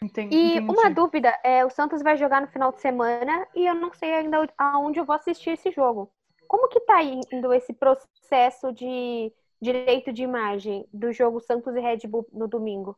Entendi, 0.00 0.36
e 0.36 0.58
entendi. 0.58 0.70
uma 0.70 0.88
dúvida, 0.90 1.36
é, 1.42 1.64
o 1.64 1.70
Santos 1.70 2.02
vai 2.02 2.16
jogar 2.16 2.40
no 2.40 2.46
final 2.46 2.70
de 2.70 2.80
semana 2.80 3.48
e 3.52 3.66
eu 3.66 3.74
não 3.74 3.92
sei 3.92 4.14
ainda 4.14 4.48
aonde 4.56 5.00
eu 5.00 5.04
vou 5.04 5.16
assistir 5.16 5.50
esse 5.50 5.72
jogo. 5.72 6.12
Como 6.46 6.68
que 6.68 6.80
tá 6.80 7.02
indo 7.02 7.52
esse 7.52 7.72
processo 7.72 8.72
de 8.72 9.32
direito 9.60 10.12
de 10.12 10.22
imagem 10.22 10.86
do 10.92 11.12
jogo 11.12 11.40
Santos 11.40 11.74
e 11.74 11.80
Red 11.80 12.06
Bull 12.06 12.26
no 12.32 12.46
domingo? 12.48 12.96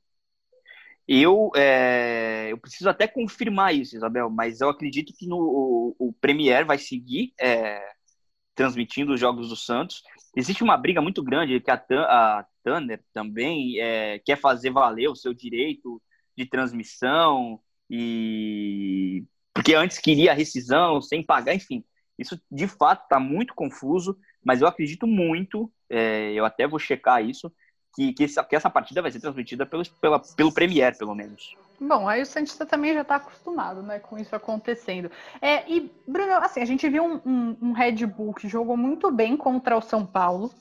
Eu, 1.09 1.51
é, 1.57 2.49
eu 2.53 2.59
preciso 2.59 2.88
até 2.88 3.09
confirmar 3.09 3.75
isso, 3.75 3.96
Isabel, 3.96 4.31
mas 4.31 4.61
eu 4.61 4.68
acredito 4.68 5.12
que 5.12 5.27
no, 5.27 5.38
o, 5.38 5.96
o 5.99 6.12
Premier 6.12 6.64
vai 6.64 6.79
seguir 6.79 7.33
é, 7.40 7.83
transmitindo 8.55 9.12
os 9.12 9.20
jogos 9.20 9.49
do 9.49 9.57
Santos. 9.57 10.03
Existe 10.37 10.62
uma 10.62 10.77
briga 10.77 11.01
muito 11.01 11.23
grande 11.23 11.61
que 11.61 11.70
a, 11.70 11.75
a 11.75 12.46
Tanner 12.62 13.03
também 13.12 13.81
é, 13.81 14.20
quer 14.20 14.37
fazer 14.37 14.70
valer 14.70 15.09
o 15.09 15.16
seu 15.16 15.35
direito 15.35 16.01
de 16.37 16.46
transmissão 16.46 17.61
e 17.88 19.25
porque 19.53 19.75
antes 19.75 19.99
queria 19.99 20.31
a 20.31 20.35
rescisão 20.35 21.03
sem 21.03 21.25
pagar, 21.25 21.55
enfim. 21.55 21.85
Isso 22.20 22.40
de 22.50 22.68
fato 22.68 23.04
está 23.04 23.18
muito 23.18 23.54
confuso, 23.54 24.16
mas 24.44 24.61
eu 24.61 24.68
acredito 24.68 25.06
muito 25.06 25.70
é, 25.90 26.33
eu 26.33 26.44
até 26.44 26.68
vou 26.68 26.78
checar 26.78 27.22
isso, 27.24 27.52
que, 27.92 28.12
que, 28.12 28.24
essa, 28.24 28.44
que 28.44 28.54
essa 28.54 28.70
partida 28.70 29.02
vai 29.02 29.11
ser 29.11 29.18
transmitida 29.18 29.66
pelo, 29.66 29.83
pela, 30.00 30.20
pelo 30.20 30.54
Premier, 30.54 30.96
pelo 30.96 31.14
menos. 31.14 31.56
Bom, 31.80 32.09
aí 32.09 32.22
o 32.22 32.26
Santista 32.26 32.64
também 32.64 32.94
já 32.94 33.00
está 33.00 33.16
acostumado, 33.16 33.83
né, 33.83 33.98
com 33.98 34.16
isso 34.16 34.37
acontecendo. 34.37 35.11
É, 35.42 35.68
e, 35.68 35.90
Bruno, 36.06 36.35
assim, 36.35 36.61
a 36.61 36.64
gente 36.64 36.88
viu 36.88 37.02
um, 37.02 37.20
um, 37.26 37.56
um 37.61 37.72
Red 37.72 38.06
Bull 38.06 38.35
que 38.35 38.48
jogou 38.48 38.76
muito 38.76 39.11
bem 39.11 39.37
contra 39.37 39.76
o 39.76 39.83
São 39.83 40.06
Paulo, 40.06 40.52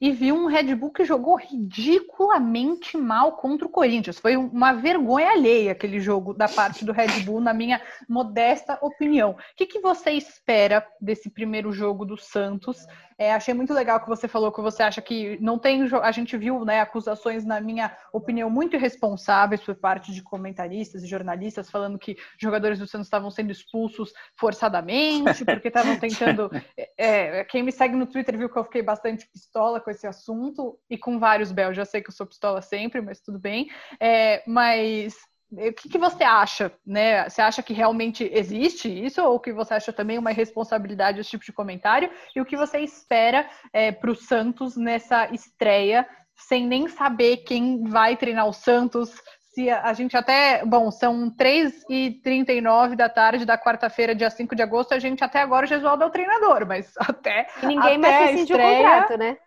e 0.00 0.12
viu 0.12 0.34
um 0.34 0.46
Red 0.46 0.74
Bull 0.74 0.92
que 0.92 1.04
jogou 1.04 1.36
ridiculamente 1.36 2.96
mal 2.96 3.32
contra 3.32 3.66
o 3.66 3.70
Corinthians. 3.70 4.18
Foi 4.18 4.36
uma 4.36 4.72
vergonha 4.72 5.30
alheia 5.30 5.72
aquele 5.72 6.00
jogo 6.00 6.32
da 6.32 6.48
parte 6.48 6.84
do 6.84 6.92
Red 6.92 7.20
Bull, 7.24 7.40
na 7.40 7.52
minha 7.52 7.80
modesta 8.08 8.78
opinião. 8.80 9.30
O 9.30 9.36
que, 9.56 9.66
que 9.66 9.80
você 9.80 10.12
espera 10.12 10.86
desse 11.00 11.30
primeiro 11.30 11.72
jogo 11.72 12.04
do 12.04 12.16
Santos? 12.16 12.86
É, 13.18 13.34
achei 13.34 13.52
muito 13.52 13.74
legal 13.74 14.00
que 14.00 14.08
você 14.08 14.28
falou 14.28 14.52
que 14.52 14.60
você 14.60 14.82
acha 14.82 15.02
que 15.02 15.36
não 15.40 15.58
tem. 15.58 15.82
A 16.02 16.12
gente 16.12 16.36
viu 16.36 16.64
né, 16.64 16.80
acusações, 16.80 17.44
na 17.44 17.60
minha 17.60 17.94
opinião, 18.12 18.48
muito 18.48 18.76
irresponsáveis 18.76 19.60
por 19.60 19.74
parte 19.74 20.12
de 20.12 20.22
comentaristas 20.22 21.02
e 21.02 21.08
jornalistas, 21.08 21.68
falando 21.68 21.98
que 21.98 22.16
jogadores 22.38 22.78
do 22.78 22.86
Santos 22.86 23.08
estavam 23.08 23.30
sendo 23.30 23.50
expulsos 23.50 24.12
forçadamente, 24.36 25.44
porque 25.44 25.66
estavam 25.66 25.98
tentando. 25.98 26.48
É, 26.96 27.42
quem 27.44 27.64
me 27.64 27.72
segue 27.72 27.96
no 27.96 28.06
Twitter 28.06 28.38
viu 28.38 28.48
que 28.48 28.56
eu 28.56 28.64
fiquei 28.64 28.82
bastante 28.82 29.26
pistola 29.26 29.80
com 29.80 29.90
esse 29.90 30.06
assunto, 30.06 30.78
e 30.88 30.96
com 30.96 31.18
vários 31.18 31.50
Bel. 31.50 31.74
Já 31.74 31.84
sei 31.84 32.00
que 32.00 32.10
eu 32.10 32.14
sou 32.14 32.26
pistola 32.26 32.62
sempre, 32.62 33.00
mas 33.00 33.20
tudo 33.20 33.38
bem. 33.38 33.68
É, 33.98 34.44
mas 34.46 35.16
o 35.50 35.72
que, 35.72 35.88
que, 35.88 35.98
você 35.98 36.24
acha, 36.24 36.70
né? 36.86 37.28
Você 37.28 37.40
acha 37.40 37.62
que 37.62 37.72
realmente 37.72 38.28
existe 38.32 38.88
isso 38.88 39.22
ou 39.22 39.40
que 39.40 39.52
você 39.52 39.74
acha 39.74 39.92
também 39.92 40.18
uma 40.18 40.30
irresponsabilidade 40.30 41.20
esse 41.20 41.30
tipo 41.30 41.44
de 41.44 41.52
comentário? 41.52 42.10
E 42.36 42.40
o 42.40 42.44
que 42.44 42.56
você 42.56 42.80
espera 42.80 43.48
é, 43.72 43.90
para 43.90 44.10
o 44.10 44.14
Santos 44.14 44.76
nessa 44.76 45.32
estreia, 45.32 46.06
sem 46.36 46.66
nem 46.66 46.86
saber 46.86 47.38
quem 47.38 47.82
vai 47.84 48.14
treinar 48.14 48.46
o 48.46 48.52
Santos? 48.52 49.10
Se 49.54 49.70
a, 49.70 49.84
a 49.84 49.92
gente 49.94 50.14
até, 50.18 50.64
bom, 50.66 50.90
são 50.90 51.30
3h39 51.34 52.94
da 52.94 53.08
tarde 53.08 53.46
da 53.46 53.56
quarta-feira, 53.56 54.14
dia 54.14 54.28
5 54.28 54.54
de 54.54 54.62
agosto, 54.62 54.92
a 54.92 54.98
gente 54.98 55.24
até 55.24 55.40
agora 55.40 55.64
o 55.64 55.68
Gesualdo 55.68 56.04
é 56.04 56.06
o 56.06 56.10
treinador, 56.10 56.66
mas 56.66 56.92
até. 57.00 57.46
E 57.62 57.66
ninguém 57.66 57.96
até 57.96 57.98
mais 57.98 58.30
decidiu 58.32 58.56
o 58.56 58.60
contrato, 58.60 59.16
né? 59.16 59.38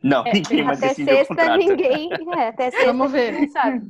Não, 0.00 0.24
é, 0.24 0.32
ninguém 0.32 0.62
mais 0.62 0.78
decidiu 0.78 1.22
o 1.22 1.26
contrato. 1.26 1.58
Ninguém, 1.58 2.10
é, 2.36 2.48
até 2.48 2.70
sexta, 2.70 2.86
Vamos 2.86 3.10
ver. 3.10 3.32
Ninguém 3.32 3.48
sabe. 3.48 3.82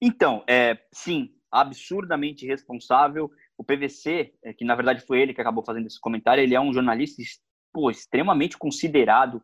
Então, 0.00 0.42
é, 0.46 0.78
sim, 0.92 1.30
absurdamente 1.50 2.46
responsável. 2.46 3.30
O 3.58 3.64
PVC, 3.64 4.32
é, 4.42 4.52
que 4.52 4.64
na 4.64 4.74
verdade 4.74 5.04
foi 5.06 5.20
ele 5.20 5.34
que 5.34 5.40
acabou 5.40 5.64
fazendo 5.64 5.86
esse 5.86 6.00
comentário, 6.00 6.42
ele 6.42 6.54
é 6.54 6.60
um 6.60 6.72
jornalista 6.72 7.22
pô, 7.72 7.90
extremamente 7.90 8.56
considerado. 8.56 9.42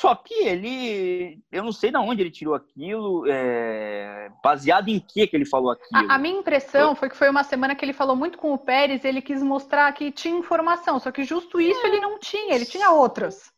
Só 0.00 0.14
que 0.14 0.32
ele, 0.34 1.42
eu 1.50 1.64
não 1.64 1.72
sei 1.72 1.90
de 1.90 1.96
onde 1.96 2.22
ele 2.22 2.30
tirou 2.30 2.54
aquilo, 2.54 3.24
é, 3.26 4.30
baseado 4.42 4.88
em 4.88 5.00
que 5.00 5.26
que 5.26 5.36
ele 5.36 5.44
falou 5.44 5.72
aquilo. 5.72 6.08
A, 6.08 6.14
a, 6.14 6.18
minha 6.18 6.38
impressão 6.38 6.94
foi 6.94 7.10
que 7.10 7.16
foi 7.16 7.28
uma 7.28 7.42
semana 7.42 7.74
que 7.74 7.84
ele 7.84 7.92
falou 7.92 8.14
muito 8.14 8.38
com 8.38 8.52
o 8.52 8.58
Pérez, 8.58 9.04
ele 9.04 9.20
quis 9.20 9.42
mostrar 9.42 9.92
que 9.92 10.12
tinha 10.12 10.38
informação, 10.38 11.00
só 11.00 11.10
que 11.10 11.24
justo 11.24 11.60
isso 11.60 11.84
ele 11.84 11.98
não 11.98 12.20
tinha, 12.20 12.54
ele 12.54 12.64
tinha 12.64 12.92
outras. 12.92 13.52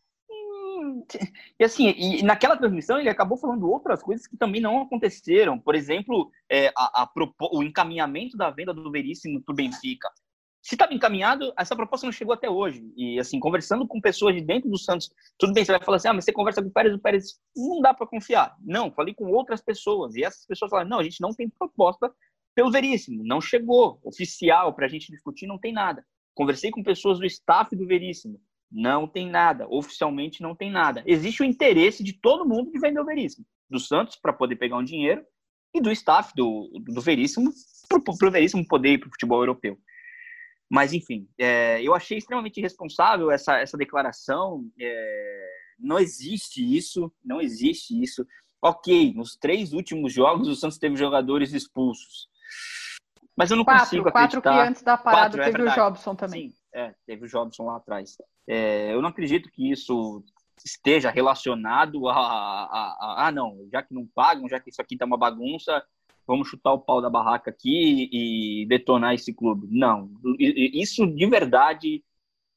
E 1.58 1.64
assim, 1.64 1.88
e 1.90 2.22
naquela 2.22 2.56
transmissão 2.56 2.98
ele 2.98 3.08
acabou 3.08 3.36
falando 3.36 3.68
outras 3.68 4.02
coisas 4.02 4.26
que 4.26 4.36
também 4.36 4.60
não 4.60 4.82
aconteceram. 4.82 5.58
Por 5.58 5.74
exemplo, 5.74 6.30
é, 6.50 6.68
a, 6.68 7.02
a, 7.02 7.10
o 7.52 7.62
encaminhamento 7.62 8.36
da 8.36 8.50
venda 8.50 8.72
do 8.72 8.90
Veríssimo 8.90 9.42
para 9.42 9.52
o 9.52 9.56
Benfica. 9.56 10.08
Se 10.62 10.74
estava 10.74 10.92
encaminhado, 10.92 11.52
essa 11.58 11.74
proposta 11.74 12.06
não 12.06 12.12
chegou 12.12 12.34
até 12.34 12.48
hoje. 12.48 12.92
E 12.96 13.18
assim, 13.18 13.40
conversando 13.40 13.86
com 13.86 14.00
pessoas 14.00 14.34
de 14.34 14.42
dentro 14.42 14.68
do 14.68 14.78
Santos, 14.78 15.10
tudo 15.38 15.54
bem, 15.54 15.64
você 15.64 15.72
vai 15.72 15.82
falar 15.82 15.96
assim, 15.96 16.08
ah, 16.08 16.12
mas 16.12 16.24
você 16.24 16.32
conversa 16.32 16.62
com 16.62 16.68
o 16.68 16.72
Pérez, 16.72 16.94
o 16.94 16.98
Pérez 16.98 17.40
não 17.56 17.80
dá 17.80 17.94
para 17.94 18.06
confiar. 18.06 18.56
Não, 18.60 18.92
falei 18.92 19.14
com 19.14 19.30
outras 19.32 19.62
pessoas. 19.62 20.14
E 20.16 20.22
essas 20.22 20.44
pessoas 20.46 20.70
falaram, 20.70 20.90
não, 20.90 20.98
a 20.98 21.02
gente 21.02 21.20
não 21.20 21.30
tem 21.30 21.48
proposta 21.48 22.12
pelo 22.54 22.70
Veríssimo, 22.70 23.24
não 23.24 23.40
chegou. 23.40 23.98
Oficial 24.04 24.74
para 24.74 24.84
a 24.86 24.88
gente 24.88 25.10
discutir, 25.10 25.46
não 25.46 25.58
tem 25.58 25.72
nada. 25.72 26.04
Conversei 26.34 26.70
com 26.70 26.82
pessoas 26.82 27.18
do 27.18 27.26
staff 27.26 27.74
do 27.74 27.86
Veríssimo 27.86 28.40
não 28.70 29.06
tem 29.06 29.28
nada. 29.28 29.66
Oficialmente 29.68 30.42
não 30.42 30.54
tem 30.54 30.70
nada. 30.70 31.02
Existe 31.06 31.42
o 31.42 31.44
interesse 31.44 32.04
de 32.04 32.12
todo 32.12 32.48
mundo 32.48 32.70
de 32.70 32.78
vender 32.78 33.00
o 33.00 33.04
Veríssimo. 33.04 33.46
Do 33.68 33.80
Santos 33.80 34.16
para 34.16 34.32
poder 34.32 34.56
pegar 34.56 34.76
um 34.76 34.84
dinheiro 34.84 35.24
e 35.74 35.80
do 35.80 35.90
staff 35.92 36.32
do, 36.34 36.70
do 36.84 37.00
Veríssimo 37.00 37.52
para 37.88 38.28
o 38.28 38.30
Veríssimo 38.30 38.66
poder 38.66 38.92
ir 38.92 38.98
para 38.98 39.08
o 39.08 39.10
futebol 39.10 39.40
europeu. 39.40 39.78
Mas, 40.70 40.92
enfim, 40.92 41.28
é, 41.36 41.82
eu 41.82 41.94
achei 41.94 42.18
extremamente 42.18 42.58
irresponsável 42.58 43.30
essa, 43.30 43.58
essa 43.58 43.76
declaração. 43.76 44.64
É, 44.80 45.48
não 45.78 45.98
existe 45.98 46.62
isso, 46.76 47.12
não 47.24 47.40
existe 47.40 48.00
isso. 48.00 48.24
Ok, 48.62 49.12
nos 49.14 49.36
três 49.36 49.72
últimos 49.72 50.12
jogos 50.12 50.46
o 50.46 50.54
Santos 50.54 50.78
teve 50.78 50.94
jogadores 50.94 51.52
expulsos. 51.52 52.28
Mas 53.36 53.50
eu 53.50 53.56
não 53.56 53.64
quatro, 53.64 53.84
consigo 53.84 54.08
acreditar. 54.08 54.40
Quatro 54.42 54.62
que 54.62 54.68
antes 54.68 54.82
da 54.82 54.96
parada 54.96 55.38
quatro, 55.38 55.42
é 55.42 55.50
teve 55.50 55.62
é 55.62 55.72
o 55.72 55.74
Jobson 55.74 56.14
também. 56.14 56.50
Sim, 56.50 56.54
é, 56.72 56.94
teve 57.06 57.24
o 57.24 57.28
Jobson 57.28 57.64
lá 57.64 57.76
atrás. 57.76 58.16
É, 58.46 58.92
eu 58.92 59.02
não 59.02 59.08
acredito 59.08 59.50
que 59.50 59.70
isso 59.70 60.24
esteja 60.64 61.10
relacionado 61.10 62.08
a, 62.08 62.14
a, 62.14 62.64
a, 62.64 63.26
ah, 63.26 63.32
não, 63.32 63.66
já 63.72 63.82
que 63.82 63.94
não 63.94 64.06
pagam, 64.06 64.48
já 64.48 64.60
que 64.60 64.70
isso 64.70 64.80
aqui 64.80 64.96
tá 64.96 65.06
uma 65.06 65.16
bagunça, 65.16 65.82
vamos 66.26 66.48
chutar 66.48 66.72
o 66.72 66.78
pau 66.78 67.00
da 67.00 67.08
barraca 67.08 67.50
aqui 67.50 68.08
e 68.12 68.66
detonar 68.66 69.14
esse 69.14 69.32
clube. 69.32 69.66
Não, 69.70 70.10
isso 70.38 71.06
de 71.06 71.26
verdade 71.26 72.04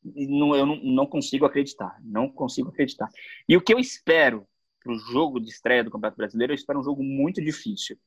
não, 0.04 0.56
eu 0.56 0.66
não, 0.66 0.76
não 0.78 1.06
consigo 1.06 1.46
acreditar, 1.46 1.98
não 2.04 2.30
consigo 2.30 2.70
acreditar. 2.70 3.10
E 3.48 3.56
o 3.56 3.62
que 3.62 3.74
eu 3.74 3.80
espero 3.80 4.46
para 4.84 4.94
o 4.94 5.00
jogo 5.00 5.40
de 5.40 5.50
estreia 5.50 5.84
do 5.84 5.90
Campeonato 5.90 6.18
Brasileiro, 6.18 6.52
eu 6.52 6.56
espero 6.56 6.80
um 6.80 6.84
jogo 6.84 7.02
muito 7.02 7.42
difícil. 7.42 7.98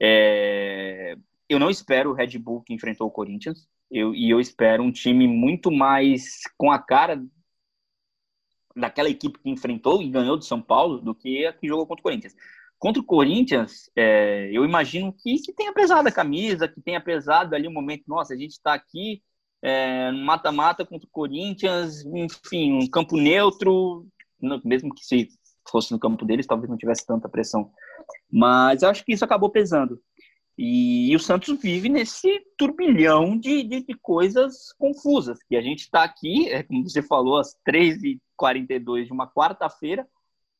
É, 0.00 1.16
eu 1.48 1.58
não 1.58 1.68
espero 1.68 2.10
o 2.10 2.14
Red 2.14 2.38
Bull 2.38 2.62
que 2.62 2.72
enfrentou 2.72 3.06
o 3.06 3.10
Corinthians, 3.10 3.68
eu, 3.94 4.12
e 4.12 4.28
eu 4.28 4.40
espero 4.40 4.82
um 4.82 4.90
time 4.90 5.28
muito 5.28 5.70
mais 5.70 6.40
com 6.58 6.70
a 6.70 6.78
cara 6.80 7.24
daquela 8.74 9.08
equipe 9.08 9.38
que 9.38 9.48
enfrentou 9.48 10.02
e 10.02 10.10
ganhou 10.10 10.36
do 10.36 10.44
São 10.44 10.60
Paulo 10.60 11.00
do 11.00 11.14
que 11.14 11.46
a 11.46 11.52
que 11.52 11.68
jogou 11.68 11.86
contra 11.86 12.00
o 12.00 12.02
Corinthians. 12.02 12.34
Contra 12.76 13.00
o 13.00 13.04
Corinthians, 13.06 13.88
é, 13.94 14.50
eu 14.52 14.64
imagino 14.64 15.12
que, 15.12 15.36
que 15.38 15.52
tenha 15.52 15.72
pesado 15.72 16.08
a 16.08 16.12
camisa, 16.12 16.66
que 16.66 16.80
tenha 16.80 17.00
pesado 17.00 17.54
ali 17.54 17.68
o 17.68 17.70
um 17.70 17.72
momento, 17.72 18.02
nossa, 18.08 18.34
a 18.34 18.36
gente 18.36 18.50
está 18.50 18.74
aqui 18.74 19.22
é, 19.62 20.10
mata-mata 20.10 20.84
contra 20.84 21.06
o 21.06 21.10
Corinthians, 21.12 22.04
enfim, 22.04 22.72
um 22.72 22.86
campo 22.88 23.16
neutro, 23.16 24.06
mesmo 24.64 24.92
que 24.92 25.04
se 25.04 25.28
fosse 25.70 25.92
no 25.92 26.00
campo 26.00 26.24
deles, 26.24 26.46
talvez 26.46 26.68
não 26.68 26.76
tivesse 26.76 27.06
tanta 27.06 27.28
pressão. 27.28 27.70
Mas 28.30 28.82
eu 28.82 28.88
acho 28.88 29.04
que 29.04 29.12
isso 29.12 29.24
acabou 29.24 29.50
pesando. 29.50 30.00
E, 30.56 31.14
o 31.14 31.18
Santos 31.18 31.60
vive 31.60 31.88
nesse 31.88 32.40
turbilhão 32.56 33.36
de, 33.36 33.64
de, 33.64 33.82
de 33.82 33.94
coisas 33.94 34.72
confusas, 34.78 35.42
que 35.48 35.56
a 35.56 35.60
gente 35.60 35.80
está 35.80 36.04
aqui, 36.04 36.48
é, 36.48 36.62
como 36.62 36.88
você 36.88 37.02
falou, 37.02 37.38
às 37.38 37.56
3h42 37.68 39.06
de 39.06 39.12
uma 39.12 39.28
quarta-feira, 39.28 40.06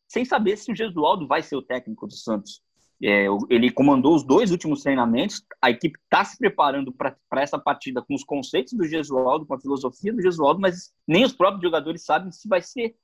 sem 0.08 0.24
saber 0.24 0.56
se 0.56 0.72
o 0.72 0.76
Gesualdo 0.76 1.26
vai 1.26 1.42
ser 1.42 1.56
o 1.56 1.62
técnico 1.62 2.06
do 2.06 2.14
Santos. 2.14 2.60
É, 3.02 3.26
ele 3.50 3.70
comandou 3.70 4.14
os 4.14 4.24
dois 4.24 4.50
últimos 4.50 4.82
treinamentos, 4.82 5.44
a 5.60 5.70
equipe 5.70 5.98
está 6.02 6.24
se 6.24 6.38
preparando 6.38 6.92
para 6.92 7.16
essa 7.42 7.58
partida 7.58 8.02
com 8.02 8.14
os 8.14 8.24
conceitos 8.24 8.72
do 8.72 8.84
Gesualdo, 8.84 9.46
com 9.46 9.54
a 9.54 9.60
filosofia 9.60 10.12
do 10.12 10.22
Gesualdo, 10.22 10.60
mas 10.60 10.92
nem 11.06 11.24
os 11.24 11.32
próprios 11.32 11.62
jogadores 11.62 12.04
sabem 12.04 12.30
se 12.32 12.48
vai 12.48 12.62
ser 12.62 12.96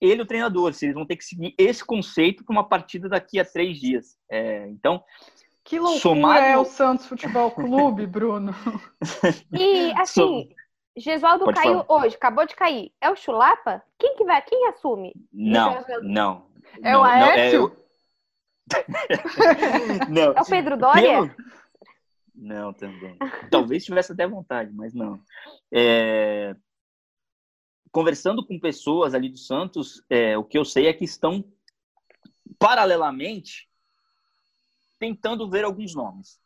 ele 0.00 0.22
o 0.22 0.26
treinador, 0.26 0.72
se 0.72 0.86
eles 0.86 0.94
vão 0.94 1.06
ter 1.06 1.16
que 1.16 1.24
seguir 1.24 1.54
esse 1.58 1.84
conceito 1.84 2.44
para 2.44 2.52
uma 2.52 2.68
partida 2.68 3.08
daqui 3.08 3.38
a 3.38 3.44
três 3.44 3.78
dias. 3.78 4.16
É, 4.30 4.68
então, 4.68 5.02
que 5.64 5.78
loucura 5.78 6.00
somado... 6.00 6.44
é 6.44 6.58
o 6.58 6.64
Santos 6.64 7.06
Futebol 7.06 7.50
Clube, 7.50 8.06
Bruno. 8.06 8.54
E 9.50 9.92
assim, 9.98 10.50
Gesualdo 10.96 11.46
caiu 11.46 11.84
falar. 11.84 12.04
hoje, 12.04 12.16
acabou 12.16 12.46
de 12.46 12.54
cair. 12.54 12.92
É 13.00 13.10
o 13.10 13.16
Chulapa? 13.16 13.82
Quem 13.98 14.14
que 14.14 14.24
vai? 14.24 14.42
Quem 14.42 14.68
assume? 14.68 15.14
Não, 15.32 15.84
não. 16.02 16.46
É 16.82 16.92
não, 16.92 17.00
o 17.00 17.04
Aécio? 17.04 17.76
Não, 20.08 20.32
é, 20.32 20.36
é 20.36 20.40
o 20.40 20.44
Pedro 20.44 20.76
Dória? 20.76 21.36
Não, 22.34 22.72
também. 22.72 23.16
Talvez 23.50 23.84
tivesse 23.84 24.12
até 24.12 24.26
vontade, 24.26 24.70
mas 24.72 24.92
não. 24.92 25.20
É... 25.72 26.54
Conversando 27.90 28.44
com 28.44 28.58
pessoas 28.58 29.14
ali 29.14 29.28
do 29.28 29.38
Santos, 29.38 30.04
é, 30.10 30.36
o 30.36 30.44
que 30.44 30.58
eu 30.58 30.64
sei 30.64 30.88
é 30.88 30.92
que 30.92 31.04
estão 31.04 31.44
paralelamente 32.58 33.68
tentando 35.04 35.48
ver 35.50 35.64
alguns 35.64 35.94
nomes. 35.94 36.40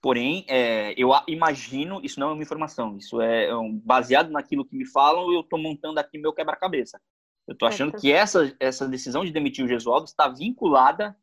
Porém, 0.00 0.44
é, 0.48 0.92
eu 0.96 1.10
imagino, 1.28 2.00
isso 2.02 2.18
não 2.18 2.30
é 2.30 2.32
uma 2.32 2.42
informação, 2.42 2.96
isso 2.96 3.20
é, 3.20 3.46
é 3.46 3.56
um, 3.56 3.78
baseado 3.78 4.30
naquilo 4.32 4.64
que 4.64 4.74
me 4.74 4.84
falam, 4.84 5.32
eu 5.32 5.42
estou 5.42 5.60
montando 5.60 6.00
aqui 6.00 6.18
meu 6.18 6.32
quebra-cabeça. 6.32 7.00
Eu 7.46 7.52
estou 7.52 7.68
achando 7.68 7.92
que 7.92 8.10
essa, 8.10 8.52
essa 8.58 8.88
decisão 8.88 9.24
de 9.24 9.30
demitir 9.30 9.64
o 9.64 9.68
Gesualdo 9.68 10.06
está 10.06 10.28
vinculada 10.28 11.16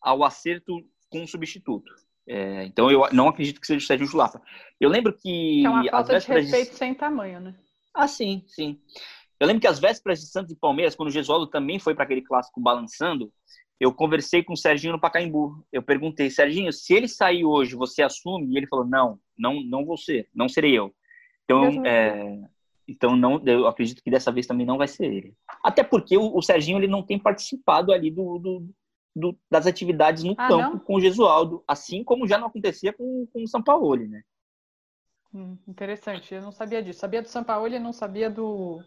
ao 0.00 0.22
acerto 0.22 0.84
com 1.08 1.22
o 1.22 1.28
substituto. 1.28 1.90
É, 2.26 2.64
então, 2.64 2.90
eu 2.90 3.08
não 3.12 3.28
acredito 3.28 3.58
que 3.58 3.66
seja 3.66 3.82
o 3.82 3.86
Sérgio 3.86 4.06
Chulapa. 4.06 4.42
Eu 4.78 4.90
lembro 4.90 5.14
que... 5.14 5.64
É 5.64 5.70
uma 5.70 5.90
falta 5.90 6.18
de 6.18 6.26
respeito 6.26 6.72
de... 6.72 6.76
sem 6.76 6.94
tamanho, 6.94 7.40
né? 7.40 7.54
Ah, 7.94 8.06
sim, 8.06 8.44
sim. 8.46 8.78
Eu 9.38 9.46
lembro 9.46 9.62
que 9.62 9.66
as 9.66 9.78
vésperas 9.78 10.20
de 10.20 10.26
Santos 10.26 10.52
e 10.52 10.56
Palmeiras, 10.56 10.94
quando 10.94 11.08
o 11.08 11.12
Gesualdo 11.12 11.46
também 11.46 11.78
foi 11.78 11.94
para 11.94 12.04
aquele 12.04 12.20
clássico 12.20 12.60
balançando, 12.60 13.32
eu 13.80 13.94
conversei 13.94 14.44
com 14.44 14.52
o 14.52 14.56
Serginho 14.56 14.92
no 14.92 15.00
Pacaembu. 15.00 15.64
Eu 15.72 15.82
perguntei, 15.82 16.28
Serginho, 16.28 16.70
se 16.70 16.92
ele 16.92 17.08
sair 17.08 17.46
hoje, 17.46 17.74
você 17.74 18.02
assume? 18.02 18.52
E 18.52 18.58
ele 18.58 18.66
falou, 18.66 18.84
não, 18.84 19.18
não, 19.38 19.62
não 19.62 19.86
você, 19.86 20.28
não 20.34 20.50
serei 20.50 20.78
eu. 20.78 20.94
Então, 21.44 21.86
é, 21.86 22.38
então 22.86 23.16
não, 23.16 23.42
eu 23.46 23.66
acredito 23.66 24.02
que 24.02 24.10
dessa 24.10 24.30
vez 24.30 24.46
também 24.46 24.66
não 24.66 24.76
vai 24.76 24.86
ser 24.86 25.06
ele. 25.06 25.34
Até 25.64 25.82
porque 25.82 26.16
o, 26.18 26.36
o 26.36 26.42
Serginho 26.42 26.78
ele 26.78 26.86
não 26.86 27.02
tem 27.02 27.18
participado 27.18 27.90
ali 27.90 28.10
do, 28.10 28.38
do, 28.38 28.68
do 29.16 29.38
das 29.50 29.66
atividades 29.66 30.22
no 30.22 30.34
ah, 30.36 30.46
campo 30.46 30.74
não? 30.74 30.78
com 30.78 30.96
o 30.96 31.00
Gesualdo, 31.00 31.64
assim 31.66 32.04
como 32.04 32.28
já 32.28 32.36
não 32.36 32.48
acontecia 32.48 32.92
com, 32.92 33.26
com 33.32 33.42
o 33.42 33.48
São 33.48 33.62
Paulo, 33.62 33.96
né? 33.96 34.22
Hum, 35.32 35.56
interessante, 35.66 36.34
eu 36.34 36.42
não 36.42 36.52
sabia 36.52 36.82
disso. 36.82 37.00
Sabia 37.00 37.22
do 37.22 37.28
São 37.28 37.42
Paulo 37.42 37.68
e 37.68 37.78
não 37.78 37.92
sabia 37.92 38.28
do, 38.28 38.82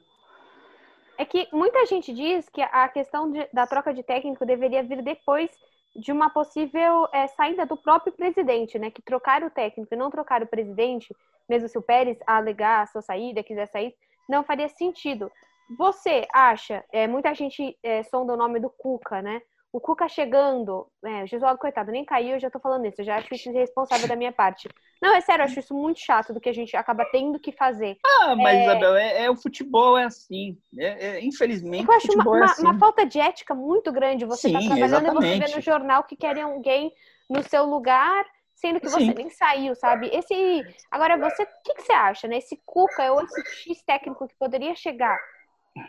é 1.17 1.25
que 1.25 1.47
muita 1.51 1.85
gente 1.85 2.13
diz 2.13 2.49
que 2.49 2.61
a 2.61 2.87
questão 2.87 3.31
de, 3.31 3.47
da 3.53 3.67
troca 3.67 3.93
de 3.93 4.03
técnico 4.03 4.45
deveria 4.45 4.83
vir 4.83 5.01
depois 5.01 5.51
de 5.95 6.11
uma 6.11 6.29
possível 6.29 7.07
é, 7.13 7.27
saída 7.27 7.65
do 7.65 7.77
próprio 7.77 8.13
presidente, 8.13 8.79
né? 8.79 8.89
Que 8.89 9.01
trocar 9.01 9.43
o 9.43 9.49
técnico 9.49 9.93
e 9.93 9.97
não 9.97 10.09
trocar 10.09 10.41
o 10.41 10.47
presidente, 10.47 11.15
mesmo 11.47 11.67
se 11.67 11.77
o 11.77 11.81
Pérez 11.81 12.17
alegar 12.25 12.81
a 12.81 12.87
sua 12.87 13.01
saída, 13.01 13.43
quiser 13.43 13.67
sair, 13.67 13.93
não 14.27 14.43
faria 14.43 14.67
sentido. 14.69 15.31
Você 15.77 16.27
acha, 16.33 16.83
é, 16.91 17.07
muita 17.07 17.33
gente 17.33 17.77
é, 17.83 18.03
sonda 18.03 18.33
o 18.33 18.37
nome 18.37 18.59
do 18.59 18.69
Cuca, 18.69 19.21
né? 19.21 19.41
O 19.73 19.81
Cuca 19.81 20.07
chegando, 20.07 20.85
é, 21.03 21.23
o 21.23 21.27
Gesualdo, 21.27 21.59
coitado, 21.59 21.91
nem 21.91 22.05
caiu, 22.05 22.35
eu 22.35 22.39
já 22.39 22.47
tô 22.47 22.59
falando 22.59 22.85
isso, 22.85 23.01
eu 23.01 23.05
já 23.05 23.17
acho 23.17 23.33
isso 23.33 23.49
irresponsável 23.49 24.07
da 24.07 24.15
minha 24.15 24.31
parte. 24.31 24.69
Não, 25.01 25.15
é 25.15 25.19
sério, 25.19 25.41
eu 25.41 25.45
acho 25.45 25.59
isso 25.59 25.73
muito 25.73 25.99
chato 25.99 26.31
do 26.31 26.39
que 26.39 26.47
a 26.47 26.53
gente 26.53 26.77
acaba 26.77 27.03
tendo 27.11 27.39
que 27.39 27.51
fazer. 27.51 27.97
Ah, 28.05 28.35
mas 28.35 28.55
é... 28.55 28.63
Isabel, 28.65 28.95
é, 28.95 29.23
é, 29.23 29.31
o 29.31 29.35
futebol 29.35 29.97
é 29.97 30.03
assim. 30.03 30.55
É, 30.77 31.07
é 31.07 31.25
infelizmente, 31.25 31.87
eu 31.87 31.93
acho 31.95 32.13
uma, 32.13 32.39
é 32.39 32.43
assim. 32.43 32.61
uma, 32.61 32.77
falta 32.77 33.03
de 33.03 33.19
ética 33.19 33.55
muito 33.55 33.91
grande. 33.91 34.25
Você 34.25 34.51
tá 34.51 34.61
Sim, 34.61 34.69
tá 34.69 34.75
trabalhando 34.75 35.05
exatamente. 35.05 35.25
e 35.25 35.41
você 35.41 35.47
vê 35.47 35.55
no 35.55 35.61
jornal 35.63 36.03
que 36.03 36.15
querem 36.15 36.43
alguém 36.43 36.93
no 37.27 37.41
seu 37.41 37.65
lugar, 37.65 38.23
sendo 38.53 38.79
que 38.79 38.87
você 38.87 38.99
Sim. 38.99 39.13
nem 39.15 39.31
saiu, 39.31 39.75
sabe? 39.75 40.07
Esse. 40.13 40.63
Agora, 40.91 41.17
você, 41.17 41.41
o 41.41 41.47
que, 41.65 41.73
que 41.73 41.81
você 41.81 41.93
acha, 41.93 42.27
né? 42.27 42.37
Esse 42.37 42.61
Cuca 42.63 43.11
ou 43.11 43.23
esse 43.23 43.41
X 43.63 43.81
técnico 43.81 44.27
que 44.27 44.35
poderia 44.35 44.75
chegar 44.75 45.17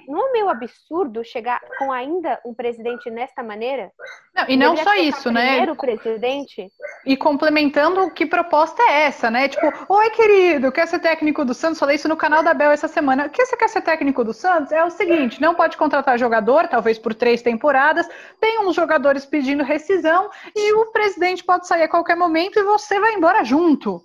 não 0.08 0.28
é 0.28 0.32
meio 0.32 0.48
absurdo 0.48 1.22
chegar 1.22 1.60
com 1.78 1.92
ainda 1.92 2.40
um 2.44 2.54
presidente 2.54 3.10
nesta 3.10 3.42
maneira? 3.42 3.92
Não, 4.34 4.48
e 4.48 4.56
não 4.56 4.76
só 4.76 4.94
isso, 4.94 5.30
né? 5.30 5.48
Primeiro 5.48 5.76
presidente. 5.76 6.68
E 7.04 7.16
complementando, 7.16 8.10
que 8.10 8.24
proposta 8.24 8.82
é 8.82 9.02
essa, 9.02 9.30
né? 9.30 9.48
Tipo, 9.48 9.66
oi, 9.88 10.10
querido, 10.10 10.72
quer 10.72 10.86
ser 10.88 11.00
técnico 11.00 11.44
do 11.44 11.52
Santos? 11.52 11.78
Falei 11.78 11.96
isso 11.96 12.08
no 12.08 12.16
canal 12.16 12.42
da 12.42 12.54
Bel 12.54 12.70
essa 12.70 12.88
semana. 12.88 13.26
O 13.26 13.30
que 13.30 13.44
você 13.44 13.56
quer 13.56 13.68
ser 13.68 13.82
técnico 13.82 14.24
do 14.24 14.32
Santos? 14.32 14.72
É 14.72 14.82
o 14.82 14.90
seguinte: 14.90 15.40
não 15.40 15.54
pode 15.54 15.76
contratar 15.76 16.18
jogador, 16.18 16.66
talvez 16.66 16.98
por 16.98 17.14
três 17.14 17.42
temporadas, 17.42 18.08
tem 18.40 18.60
uns 18.60 18.74
jogadores 18.74 19.26
pedindo 19.26 19.62
rescisão 19.62 20.30
e 20.56 20.72
o 20.72 20.92
presidente 20.92 21.44
pode 21.44 21.66
sair 21.66 21.82
a 21.82 21.88
qualquer 21.88 22.16
momento 22.16 22.58
e 22.58 22.62
você 22.62 22.98
vai 22.98 23.14
embora 23.14 23.44
junto. 23.44 24.02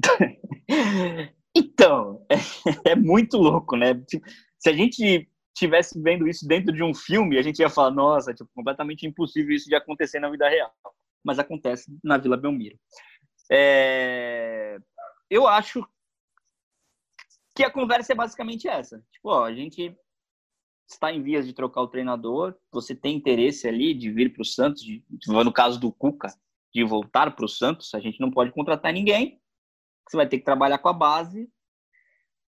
Então, 1.56 2.26
é, 2.28 2.34
é 2.92 2.96
muito 2.96 3.36
louco, 3.36 3.76
né? 3.76 3.94
Se 4.64 4.70
a 4.70 4.72
gente 4.72 5.30
tivesse 5.54 6.00
vendo 6.00 6.26
isso 6.26 6.48
dentro 6.48 6.74
de 6.74 6.82
um 6.82 6.94
filme, 6.94 7.36
a 7.36 7.42
gente 7.42 7.58
ia 7.58 7.68
falar, 7.68 7.90
nossa, 7.90 8.32
tipo, 8.32 8.48
completamente 8.54 9.06
impossível 9.06 9.54
isso 9.54 9.68
de 9.68 9.74
acontecer 9.74 10.18
na 10.20 10.30
vida 10.30 10.48
real. 10.48 10.74
Mas 11.22 11.38
acontece 11.38 11.94
na 12.02 12.16
Vila 12.16 12.34
Belmiro. 12.34 12.78
É... 13.52 14.78
Eu 15.28 15.46
acho 15.46 15.86
que 17.54 17.62
a 17.62 17.70
conversa 17.70 18.14
é 18.14 18.16
basicamente 18.16 18.66
essa. 18.66 19.04
Tipo, 19.12 19.28
ó, 19.28 19.44
a 19.44 19.54
gente 19.54 19.94
está 20.88 21.12
em 21.12 21.22
vias 21.22 21.46
de 21.46 21.52
trocar 21.52 21.82
o 21.82 21.88
treinador, 21.88 22.56
você 22.72 22.94
tem 22.94 23.16
interesse 23.16 23.68
ali 23.68 23.92
de 23.92 24.10
vir 24.10 24.32
para 24.32 24.40
o 24.40 24.46
Santos, 24.46 24.82
de, 24.82 25.04
no 25.26 25.52
caso 25.52 25.78
do 25.78 25.92
Cuca, 25.92 26.28
de 26.74 26.82
voltar 26.84 27.36
para 27.36 27.44
o 27.44 27.48
Santos, 27.48 27.94
a 27.94 28.00
gente 28.00 28.18
não 28.18 28.30
pode 28.30 28.50
contratar 28.50 28.94
ninguém, 28.94 29.40
você 30.08 30.16
vai 30.16 30.28
ter 30.28 30.38
que 30.38 30.44
trabalhar 30.44 30.78
com 30.78 30.88
a 30.88 30.92
base, 30.92 31.50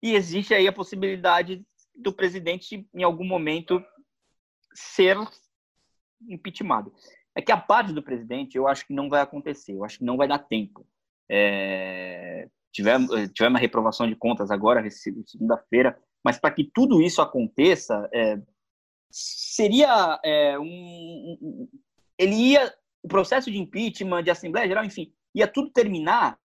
e 0.01 0.13
existe 0.13 0.53
aí 0.53 0.67
a 0.67 0.73
possibilidade 0.73 1.65
do 1.95 2.13
presidente, 2.13 2.87
em 2.93 3.03
algum 3.03 3.25
momento, 3.25 3.83
ser 4.73 5.17
impeachmentado. 6.27 6.93
É 7.35 7.41
que 7.41 7.51
a 7.51 7.57
parte 7.57 7.91
do 7.91 8.03
presidente, 8.03 8.57
eu 8.57 8.67
acho 8.67 8.85
que 8.85 8.93
não 8.93 9.09
vai 9.09 9.21
acontecer, 9.21 9.73
eu 9.73 9.83
acho 9.83 9.99
que 9.99 10.05
não 10.05 10.17
vai 10.17 10.27
dar 10.27 10.39
tempo. 10.39 10.87
É, 11.29 12.47
tivemos, 12.71 13.09
tivemos 13.33 13.55
uma 13.55 13.59
reprovação 13.59 14.07
de 14.07 14.15
contas 14.15 14.51
agora, 14.51 14.87
segunda-feira, 14.89 15.99
mas 16.23 16.39
para 16.39 16.51
que 16.51 16.63
tudo 16.63 17.01
isso 17.01 17.21
aconteça, 17.21 18.09
é, 18.13 18.39
seria 19.11 20.19
é, 20.23 20.57
um, 20.59 21.37
um, 21.41 21.69
Ele 22.17 22.35
ia. 22.35 22.73
O 23.03 23.07
processo 23.07 23.51
de 23.51 23.59
impeachment, 23.59 24.23
de 24.23 24.31
Assembleia 24.31 24.67
Geral, 24.67 24.83
enfim, 24.83 25.13
ia 25.35 25.47
tudo 25.47 25.69
terminar 25.69 26.39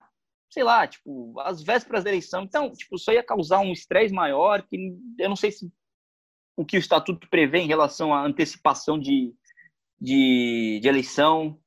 sei 0.50 0.64
lá, 0.64 0.88
tipo, 0.88 1.40
às 1.40 1.62
vésperas 1.62 2.04
da 2.04 2.10
eleição. 2.10 2.44
Então, 2.44 2.72
tipo, 2.74 2.96
isso 2.96 3.12
ia 3.12 3.24
causar 3.24 3.60
um 3.60 3.72
estresse 3.72 4.14
maior, 4.14 4.64
que 4.64 4.96
eu 5.18 5.30
não 5.30 5.36
sei 5.36 5.52
se 5.52 5.72
o 6.58 6.66
que 6.66 6.78
o 6.78 6.80
estatuto 6.80 7.30
prevê 7.30 7.60
em 7.60 7.68
relação 7.68 8.14
à 8.14 8.26
antecipação 8.26 9.00
de, 9.00 9.34
de, 10.00 10.80
de 10.82 10.88
eleição. 10.88 11.58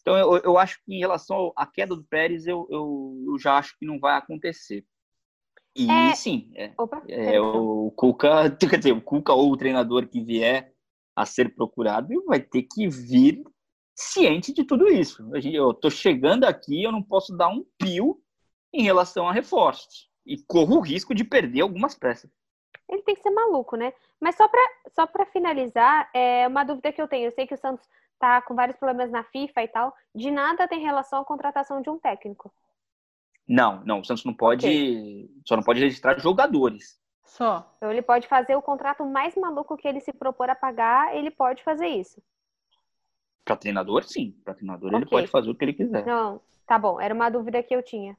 Então, 0.00 0.16
eu, 0.16 0.36
eu 0.38 0.58
acho 0.58 0.78
que 0.84 0.94
em 0.94 0.98
relação 0.98 1.52
à 1.56 1.64
queda 1.66 1.94
do 1.94 2.04
Pérez, 2.04 2.46
eu, 2.46 2.66
eu, 2.70 3.24
eu 3.28 3.38
já 3.38 3.56
acho 3.56 3.78
que 3.78 3.86
não 3.86 3.98
vai 3.98 4.16
acontecer. 4.16 4.84
E 5.74 5.90
é... 5.90 6.14
sim, 6.14 6.50
é, 6.54 6.72
Opa, 6.76 7.02
é, 7.08 7.40
o 7.40 7.90
Cuca, 7.92 8.50
quer 8.60 8.76
dizer, 8.76 8.92
o 8.92 9.00
Cuca 9.00 9.32
ou 9.32 9.50
o 9.50 9.56
treinador 9.56 10.06
que 10.06 10.22
vier 10.22 10.74
a 11.16 11.24
ser 11.24 11.54
procurado 11.54 12.08
vai 12.26 12.40
ter 12.40 12.64
que 12.64 12.88
vir 12.88 13.42
ciente 13.94 14.52
de 14.52 14.64
tudo 14.64 14.88
isso. 14.88 15.24
Eu 15.34 15.70
estou 15.70 15.90
chegando 15.90 16.44
aqui, 16.44 16.82
eu 16.82 16.92
não 16.92 17.02
posso 17.02 17.34
dar 17.36 17.48
um 17.48 17.64
pio 17.78 18.20
em 18.72 18.82
relação 18.82 19.28
a 19.28 19.32
reforços. 19.32 20.10
E 20.24 20.38
corro 20.38 20.76
o 20.76 20.80
risco 20.80 21.14
de 21.14 21.24
perder 21.24 21.62
algumas 21.62 21.94
peças. 21.94 22.30
Ele 22.88 23.02
tem 23.02 23.14
que 23.14 23.22
ser 23.22 23.30
maluco, 23.30 23.76
né? 23.76 23.92
Mas 24.20 24.36
só 24.36 24.46
para 24.46 24.60
só 24.94 25.08
finalizar, 25.32 26.10
é 26.14 26.46
uma 26.46 26.64
dúvida 26.64 26.92
que 26.92 27.00
eu 27.00 27.08
tenho. 27.08 27.26
Eu 27.26 27.32
sei 27.32 27.46
que 27.46 27.54
o 27.54 27.58
Santos 27.58 27.88
tá 28.18 28.40
com 28.42 28.54
vários 28.54 28.76
problemas 28.76 29.10
na 29.10 29.24
FIFA 29.24 29.62
e 29.62 29.68
tal. 29.68 29.94
De 30.14 30.30
nada 30.30 30.68
tem 30.68 30.80
relação 30.80 31.20
à 31.20 31.24
contratação 31.24 31.80
de 31.82 31.90
um 31.90 31.98
técnico. 31.98 32.52
Não, 33.48 33.82
não. 33.84 34.00
O 34.00 34.04
Santos 34.04 34.24
não 34.24 34.34
pode. 34.34 34.66
Okay. 34.66 35.30
Só 35.46 35.56
não 35.56 35.62
pode 35.62 35.80
registrar 35.80 36.18
jogadores. 36.18 37.00
Só. 37.24 37.72
Então 37.76 37.90
ele 37.90 38.02
pode 38.02 38.28
fazer 38.28 38.54
o 38.54 38.62
contrato 38.62 39.04
mais 39.04 39.34
maluco 39.36 39.76
que 39.76 39.88
ele 39.88 40.00
se 40.00 40.12
propor 40.12 40.50
a 40.50 40.54
pagar, 40.54 41.16
ele 41.16 41.30
pode 41.30 41.62
fazer 41.62 41.88
isso. 41.88 42.22
Para 43.44 43.56
treinador, 43.56 44.04
sim. 44.04 44.32
Para 44.44 44.54
treinador, 44.54 44.88
okay. 44.88 45.00
ele 45.00 45.10
pode 45.10 45.26
fazer 45.28 45.50
o 45.50 45.54
que 45.54 45.64
ele 45.64 45.72
quiser. 45.72 46.04
Não, 46.06 46.40
tá 46.66 46.78
bom. 46.78 47.00
Era 47.00 47.14
uma 47.14 47.30
dúvida 47.30 47.62
que 47.62 47.74
eu 47.74 47.82
tinha. 47.82 48.16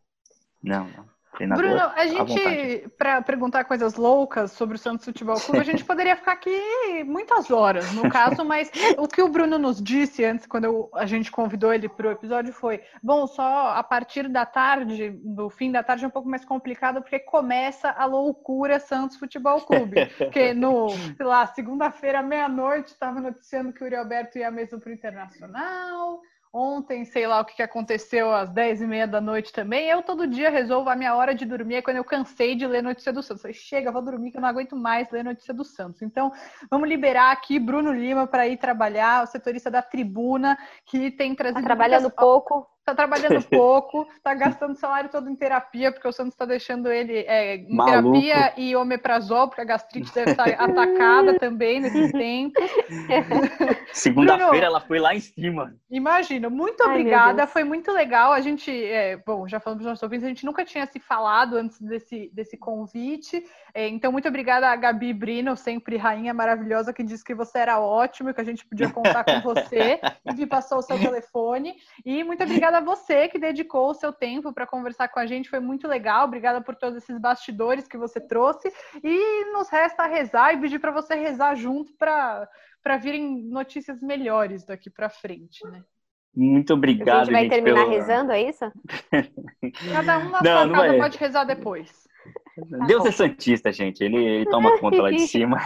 Não, 0.63 0.87
não. 0.87 1.13
Treinador, 1.33 1.65
Bruno, 1.65 1.91
a 1.95 2.05
gente, 2.05 2.89
para 2.95 3.21
perguntar 3.21 3.63
coisas 3.63 3.95
loucas 3.95 4.51
sobre 4.51 4.75
o 4.75 4.79
Santos 4.79 5.03
Futebol 5.03 5.39
Clube, 5.39 5.59
a 5.59 5.63
gente 5.63 5.83
poderia 5.83 6.15
ficar 6.15 6.33
aqui 6.33 7.03
muitas 7.05 7.49
horas, 7.49 7.91
no 7.93 8.07
caso, 8.09 8.45
mas 8.45 8.71
o 8.97 9.07
que 9.07 9.21
o 9.21 9.27
Bruno 9.27 9.57
nos 9.57 9.81
disse 9.81 10.23
antes, 10.23 10.45
quando 10.45 10.65
eu, 10.65 10.89
a 10.93 11.07
gente 11.07 11.31
convidou 11.31 11.73
ele 11.73 11.89
para 11.89 12.07
o 12.07 12.11
episódio, 12.11 12.53
foi: 12.53 12.81
bom, 13.01 13.25
só 13.25 13.69
a 13.69 13.83
partir 13.83 14.29
da 14.29 14.45
tarde, 14.45 15.09
do 15.23 15.49
fim 15.49 15.71
da 15.71 15.81
tarde 15.81 16.05
é 16.05 16.07
um 16.07 16.11
pouco 16.11 16.29
mais 16.29 16.45
complicado, 16.45 17.01
porque 17.01 17.19
começa 17.19 17.89
a 17.89 18.05
loucura 18.05 18.79
Santos 18.79 19.17
Futebol 19.17 19.59
Clube. 19.61 20.05
Porque 20.17 20.53
no, 20.53 20.89
sei 20.89 21.25
lá, 21.25 21.47
segunda-feira, 21.47 22.21
meia-noite, 22.21 22.89
estava 22.89 23.19
noticiando 23.19 23.73
que 23.73 23.83
o 23.83 23.87
Uri 23.87 23.95
Alberto 23.95 24.37
ia 24.37 24.51
mesmo 24.51 24.79
para 24.79 24.91
o 24.91 24.93
Internacional. 24.93 26.21
Ontem, 26.55 27.03
sei 27.03 27.25
lá 27.25 27.41
o 27.41 27.45
que 27.45 27.63
aconteceu 27.63 28.31
às 28.31 28.47
10 28.51 28.83
e 28.83 28.85
meia 28.85 29.07
da 29.07 29.19
noite 29.19 29.51
também. 29.51 29.89
Eu 29.89 30.03
todo 30.03 30.27
dia 30.27 30.51
resolvo 30.51 30.87
a 30.87 30.95
minha 30.95 31.15
hora 31.15 31.33
de 31.33 31.45
dormir 31.45 31.75
é 31.77 31.81
quando 31.81 31.97
eu 31.97 32.03
cansei 32.03 32.53
de 32.53 32.67
ler 32.67 32.83
notícia 32.83 33.11
do 33.11 33.23
Santos. 33.23 33.41
Falei, 33.41 33.55
chega, 33.55 33.91
vou 33.91 34.03
dormir 34.03 34.29
que 34.29 34.37
eu 34.37 34.41
não 34.41 34.49
aguento 34.49 34.75
mais 34.75 35.09
ler 35.09 35.23
notícia 35.23 35.51
do 35.51 35.63
Santos. 35.63 36.03
Então, 36.03 36.31
vamos 36.69 36.87
liberar 36.87 37.31
aqui 37.31 37.57
Bruno 37.57 37.91
Lima 37.91 38.27
para 38.27 38.47
ir 38.47 38.57
trabalhar, 38.57 39.23
o 39.23 39.27
setorista 39.27 39.71
da 39.71 39.81
Tribuna, 39.81 40.55
que 40.85 41.09
tem 41.09 41.33
trazido. 41.33 41.59
Tá 41.59 41.65
trabalhando 41.65 42.03
muitas... 42.03 42.19
pouco 42.19 42.72
tá 42.85 42.93
trabalhando 42.93 43.41
pouco, 43.49 44.07
tá 44.23 44.33
gastando 44.33 44.75
salário 44.75 45.09
todo 45.09 45.29
em 45.29 45.35
terapia, 45.35 45.91
porque 45.91 46.07
o 46.07 46.11
Santos 46.11 46.35
tá 46.35 46.45
deixando 46.45 46.91
ele 46.91 47.19
é, 47.19 47.55
em 47.55 47.75
Maluco. 47.75 48.19
terapia 48.19 48.53
e 48.57 48.75
omeprazol, 48.75 49.47
porque 49.47 49.61
a 49.61 49.65
gastrite 49.65 50.13
deve 50.13 50.31
estar 50.31 50.47
atacada 50.59 51.39
também 51.39 51.79
nesse 51.79 52.11
tempo. 52.11 52.59
Segunda-feira 53.93 54.65
ela 54.65 54.81
foi 54.81 54.99
lá 54.99 55.15
em 55.15 55.19
cima. 55.19 55.73
Imagina, 55.89 56.49
muito 56.49 56.83
obrigada, 56.83 57.43
Ai, 57.43 57.47
foi 57.47 57.63
muito 57.63 57.91
legal. 57.91 58.31
A 58.31 58.41
gente, 58.41 58.71
é, 58.71 59.17
bom, 59.17 59.47
já 59.47 59.59
falamos 59.59 59.83
para 59.83 59.87
os 59.87 59.91
nossos 59.91 60.03
ouvintes, 60.03 60.25
a 60.25 60.29
gente 60.29 60.45
nunca 60.45 60.65
tinha 60.65 60.85
se 60.85 60.99
falado 60.99 61.55
antes 61.55 61.79
desse, 61.81 62.29
desse 62.33 62.57
convite. 62.57 63.43
É, 63.73 63.87
então, 63.87 64.11
muito 64.11 64.27
obrigada 64.27 64.67
a 64.67 64.75
Gabi 64.75 65.13
Brino, 65.13 65.55
sempre 65.57 65.97
rainha 65.97 66.33
maravilhosa, 66.33 66.93
que 66.93 67.03
disse 67.03 67.23
que 67.23 67.33
você 67.33 67.59
era 67.59 67.79
ótimo, 67.79 68.33
que 68.33 68.41
a 68.41 68.43
gente 68.43 68.65
podia 68.65 68.89
contar 68.89 69.23
com 69.23 69.41
você, 69.41 69.99
e 70.25 70.33
me 70.33 70.45
passou 70.45 70.77
o 70.77 70.81
seu 70.81 70.99
telefone. 70.99 71.75
E 72.05 72.23
muito 72.23 72.43
obrigada 72.43 72.72
obrigada 72.73 72.77
a 72.77 72.81
você 72.81 73.27
que 73.27 73.37
dedicou 73.37 73.89
o 73.89 73.93
seu 73.93 74.11
tempo 74.11 74.51
para 74.51 74.65
conversar 74.65 75.07
com 75.07 75.19
a 75.19 75.25
gente, 75.25 75.49
foi 75.49 75.59
muito 75.59 75.87
legal. 75.87 76.25
Obrigada 76.25 76.61
por 76.61 76.75
todos 76.75 76.97
esses 76.97 77.17
bastidores 77.19 77.87
que 77.87 77.97
você 77.97 78.19
trouxe. 78.19 78.71
E 79.03 79.51
nos 79.51 79.69
resta 79.69 80.07
rezar 80.07 80.53
e 80.53 80.59
pedir 80.59 80.79
para 80.79 80.91
você 80.91 81.13
rezar 81.13 81.55
junto 81.55 81.93
para 81.97 82.97
virem 82.99 83.43
notícias 83.43 84.01
melhores 84.01 84.65
daqui 84.65 84.89
para 84.89 85.09
frente, 85.09 85.65
né? 85.67 85.83
Muito 86.35 86.73
obrigado. 86.73 87.09
A 87.09 87.23
gente 87.25 87.33
vai 87.33 87.43
gente, 87.43 87.51
terminar 87.51 87.81
pelo... 87.81 87.91
rezando, 87.91 88.31
é 88.31 88.41
isso? 88.41 88.65
Cada 89.93 90.17
um 90.17 90.29
na 90.29 90.41
não, 90.41 90.41
sua 90.41 90.65
não 90.65 90.73
casa 90.73 90.95
é. 90.95 90.97
pode 90.97 91.17
rezar 91.19 91.43
depois. 91.43 92.07
Deus 92.87 93.05
é 93.05 93.11
santista, 93.11 93.71
gente. 93.71 94.03
Ele, 94.03 94.17
ele 94.17 94.45
toma 94.45 94.79
conta 94.79 94.99
lá 94.99 95.11
de 95.11 95.19
cima. 95.27 95.57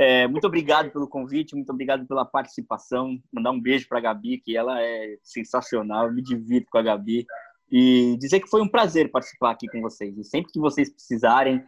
É, 0.00 0.28
muito 0.28 0.46
obrigado 0.46 0.90
pelo 0.90 1.08
convite, 1.08 1.56
muito 1.56 1.70
obrigado 1.70 2.06
pela 2.06 2.24
participação. 2.24 3.18
Mandar 3.32 3.50
um 3.50 3.60
beijo 3.60 3.88
para 3.88 3.98
a 3.98 4.02
Gabi, 4.02 4.38
que 4.38 4.56
ela 4.56 4.80
é 4.80 5.18
sensacional. 5.22 6.06
Eu 6.06 6.12
me 6.12 6.22
divirto 6.22 6.70
com 6.70 6.78
a 6.78 6.82
Gabi. 6.82 7.26
E 7.70 8.16
dizer 8.18 8.40
que 8.40 8.48
foi 8.48 8.62
um 8.62 8.68
prazer 8.68 9.10
participar 9.10 9.50
aqui 9.50 9.68
com 9.68 9.80
vocês. 9.80 10.16
E 10.16 10.24
sempre 10.24 10.52
que 10.52 10.60
vocês 10.60 10.88
precisarem, 10.88 11.62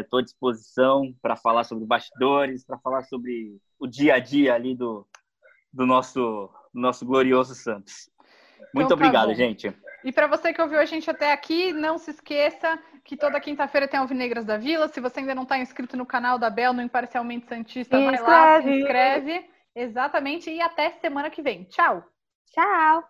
estou 0.00 0.18
é, 0.18 0.22
à 0.22 0.24
disposição 0.24 1.14
para 1.20 1.36
falar 1.36 1.64
sobre 1.64 1.84
bastidores, 1.84 2.64
para 2.64 2.78
falar 2.78 3.02
sobre 3.02 3.60
o 3.78 3.86
dia 3.86 4.14
a 4.14 4.18
dia 4.18 4.54
ali 4.54 4.74
do, 4.74 5.06
do 5.72 5.86
nosso, 5.86 6.50
do 6.72 6.80
nosso 6.80 7.04
glorioso 7.04 7.54
Santos. 7.54 8.10
Muito 8.74 8.86
então, 8.86 8.88
tá 8.88 8.94
obrigado, 8.94 9.34
gente. 9.34 9.72
E 10.04 10.12
para 10.12 10.26
você 10.26 10.52
que 10.52 10.62
ouviu 10.62 10.78
a 10.78 10.84
gente 10.84 11.10
até 11.10 11.32
aqui, 11.32 11.72
não 11.72 11.98
se 11.98 12.10
esqueça 12.10 12.78
que 13.04 13.16
toda 13.16 13.40
quinta-feira 13.40 13.88
tem 13.88 13.98
Alvinegras 13.98 14.44
da 14.44 14.56
Vila. 14.56 14.88
Se 14.88 15.00
você 15.00 15.20
ainda 15.20 15.34
não 15.34 15.42
está 15.42 15.58
inscrito 15.58 15.96
no 15.96 16.06
canal 16.06 16.38
da 16.38 16.50
Bel, 16.50 16.72
no 16.72 16.82
Imparcialmente 16.82 17.46
Santista, 17.46 17.98
vai 17.98 18.20
lá, 18.20 18.62
se 18.62 18.70
inscreve. 18.70 19.50
Exatamente. 19.74 20.50
E 20.50 20.60
até 20.60 20.90
semana 20.90 21.30
que 21.30 21.42
vem. 21.42 21.64
Tchau. 21.64 22.04
Tchau. 22.52 23.04